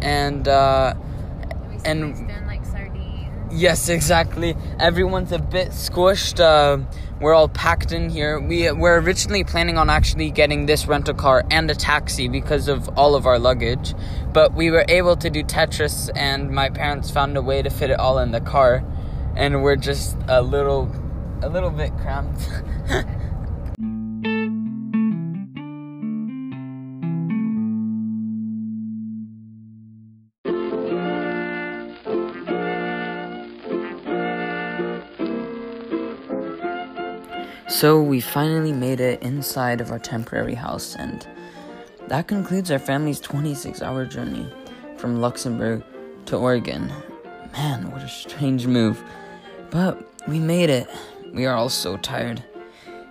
And 0.03 0.47
uh, 0.47 0.93
And- 1.85 2.29
Yes, 3.55 3.87
exactly. 3.87 4.53
Everyone's 4.81 5.31
a 5.31 5.39
bit 5.39 5.69
squished. 5.69 6.41
Uh, 6.41 6.83
we're 7.21 7.33
all 7.33 7.47
packed 7.47 7.93
in 7.93 8.09
here. 8.09 8.37
We 8.37 8.69
were 8.69 8.99
originally 8.99 9.45
planning 9.45 9.77
on 9.77 9.89
actually 9.89 10.29
getting 10.29 10.65
this 10.65 10.87
rental 10.87 11.13
car 11.13 11.45
and 11.49 11.71
a 11.71 11.73
taxi 11.73 12.27
because 12.27 12.67
of 12.67 12.89
all 12.97 13.15
of 13.15 13.25
our 13.25 13.39
luggage, 13.39 13.95
but 14.33 14.53
we 14.53 14.71
were 14.71 14.83
able 14.89 15.15
to 15.15 15.29
do 15.29 15.41
Tetris, 15.41 16.09
and 16.17 16.51
my 16.51 16.69
parents 16.69 17.09
found 17.09 17.37
a 17.37 17.41
way 17.41 17.61
to 17.61 17.69
fit 17.69 17.91
it 17.91 17.97
all 17.97 18.19
in 18.19 18.31
the 18.31 18.41
car, 18.41 18.83
and 19.37 19.63
we're 19.63 19.77
just 19.77 20.17
a 20.27 20.41
little, 20.41 20.91
a 21.41 21.47
little 21.47 21.71
bit 21.71 21.97
cramped. 21.97 22.49
So 37.75 38.01
we 38.01 38.21
finally 38.21 38.71
made 38.71 39.01
it 39.01 39.21
inside 39.21 39.81
of 39.81 39.91
our 39.91 39.99
temporary 39.99 40.53
house, 40.53 40.95
and 40.95 41.27
that 42.07 42.25
concludes 42.25 42.71
our 42.71 42.79
family's 42.79 43.19
26 43.19 43.81
hour 43.81 44.05
journey 44.05 44.49
from 44.95 45.19
Luxembourg 45.19 45.83
to 46.27 46.37
Oregon. 46.37 46.89
Man, 47.51 47.91
what 47.91 48.01
a 48.01 48.07
strange 48.07 48.65
move. 48.65 49.03
But 49.71 50.09
we 50.25 50.39
made 50.39 50.69
it. 50.69 50.87
We 51.33 51.45
are 51.47 51.53
all 51.53 51.67
so 51.67 51.97
tired. 51.97 52.41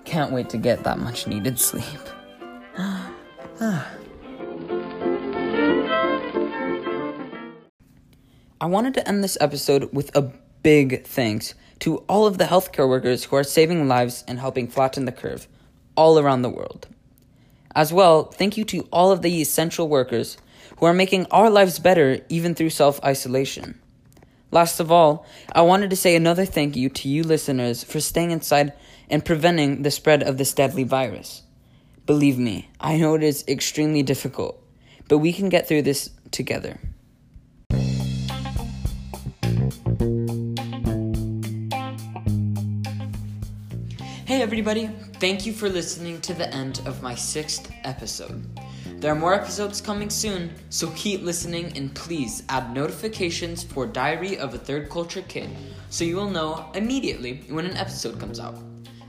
Can't 0.07 0.33
wait 0.33 0.49
to 0.49 0.57
get 0.57 0.83
that 0.85 0.99
much 0.99 1.27
needed 1.27 1.61
sleep. 1.61 2.01
I 3.61 3.85
wanted 8.62 8.95
to 8.95 9.07
end 9.07 9.23
this 9.23 9.37
episode 9.43 9.93
with 9.93 10.17
a 10.17 10.23
big 10.62 11.05
thanks 11.05 11.55
to 11.81 11.99
all 12.09 12.27
of 12.27 12.39
the 12.39 12.45
healthcare 12.45 12.89
workers 12.89 13.25
who 13.25 13.37
are 13.37 13.45
saving 13.45 13.89
lives 13.89 14.25
and 14.27 14.39
helping 14.39 14.68
flatten 14.68 15.05
the 15.05 15.12
curve 15.12 15.49
all 15.97 16.18
around 16.18 16.43
the 16.43 16.51
world. 16.51 16.89
As 17.75 17.93
well, 17.93 18.25
thank 18.25 18.57
you 18.57 18.64
to 18.66 18.87
all 18.93 19.11
of 19.11 19.22
the 19.22 19.41
essential 19.41 19.89
workers 19.89 20.37
who 20.79 20.87
are 20.87 20.95
making 20.95 21.27
our 21.31 21.51
lives 21.51 21.79
better 21.79 22.20
even 22.29 22.55
through 22.55 22.70
self 22.70 23.03
isolation. 23.05 23.81
Last 24.51 24.79
of 24.79 24.93
all, 24.93 25.27
I 25.53 25.62
wanted 25.62 25.91
to 25.91 25.97
say 25.97 26.14
another 26.14 26.45
thank 26.45 26.77
you 26.77 26.89
to 26.89 27.09
you 27.09 27.25
listeners 27.25 27.83
for 27.83 27.99
staying 27.99 28.31
inside 28.31 28.72
and 29.11 29.25
preventing 29.25 29.83
the 29.83 29.91
spread 29.91 30.22
of 30.22 30.39
this 30.39 30.53
deadly 30.53 30.85
virus. 30.85 31.43
Believe 32.07 32.39
me, 32.39 32.68
I 32.81 32.97
know 32.99 33.14
it 33.14 33.22
is 33.22 33.45
extremely 33.49 34.03
difficult, 34.03 34.62
but 35.09 35.18
we 35.18 35.33
can 35.33 35.49
get 35.49 35.66
through 35.66 35.83
this 35.83 36.11
together. 36.31 36.79
Everybody, 44.45 44.88
thank 45.20 45.47
you 45.47 45.55
for 45.55 45.70
listening 45.70 46.20
to 46.20 46.34
the 46.34 46.53
end 46.53 46.82
of 46.84 47.03
my 47.03 47.14
sixth 47.14 47.72
episode. 47.84 48.47
There 49.01 49.11
are 49.11 49.18
more 49.18 49.32
episodes 49.32 49.80
coming 49.80 50.11
soon, 50.11 50.53
so 50.68 50.90
keep 50.90 51.22
listening 51.22 51.74
and 51.78 51.95
please 51.95 52.42
add 52.51 52.74
notifications 52.74 53.62
for 53.62 53.86
Diary 53.86 54.36
of 54.36 54.53
a 54.53 54.59
Third 54.59 54.90
Culture 54.90 55.22
Kid 55.28 55.49
so 55.88 56.05
you 56.05 56.16
will 56.16 56.28
know 56.28 56.70
immediately 56.74 57.42
when 57.49 57.64
an 57.64 57.78
episode 57.78 58.20
comes 58.20 58.38
out. 58.38 58.59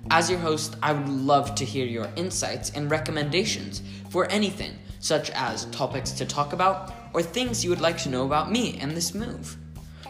As 0.10 0.30
your 0.30 0.40
host, 0.40 0.78
I 0.82 0.94
would 0.94 1.10
love 1.10 1.54
to 1.56 1.66
hear 1.66 1.86
your 1.86 2.10
insights 2.16 2.70
and 2.70 2.90
recommendations 2.90 3.82
for 4.10 4.32
anything, 4.32 4.72
such 5.02 5.32
as 5.32 5.66
topics 5.66 6.12
to 6.12 6.26
talk 6.26 6.54
about 6.54 6.94
or 7.14 7.22
things 7.22 7.62
you 7.62 7.70
would 7.72 7.82
like 7.82 7.98
to 8.04 8.10
know 8.10 8.26
about 8.26 8.54
me 8.54 8.78
and 8.80 8.96
this 8.96 9.14
move. 9.14 9.58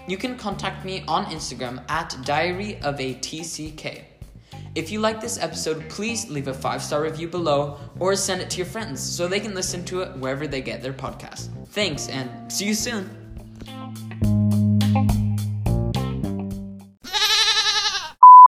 You 0.08 0.18
can 0.18 0.38
contact 0.38 0.86
me 0.86 1.04
on 1.08 1.26
Instagram 1.26 1.84
at 1.90 2.16
Diary 2.26 2.80
of 2.82 3.02
a 3.02 3.16
TCK. 3.16 4.04
If 4.76 4.92
you 4.92 5.00
like 5.00 5.22
this 5.22 5.40
episode, 5.40 5.90
please 5.90 6.30
leave 6.30 6.50
a 6.50 6.54
five 6.54 6.84
star 6.84 7.02
review 7.02 7.30
below 7.30 7.80
or 7.98 8.14
send 8.18 8.42
it 8.42 8.50
to 8.52 8.58
your 8.58 8.66
friends 8.66 9.02
so 9.02 9.26
they 9.26 9.40
can 9.40 9.56
listen 9.56 9.86
to 9.86 10.02
it 10.02 10.18
wherever 10.18 10.48
they 10.48 10.62
get 10.62 10.82
their 10.82 10.94
podcast. 10.94 11.48
Thanks 11.70 12.10
and 12.10 12.52
see 12.52 12.66
you 12.66 12.74
soon. 12.74 13.25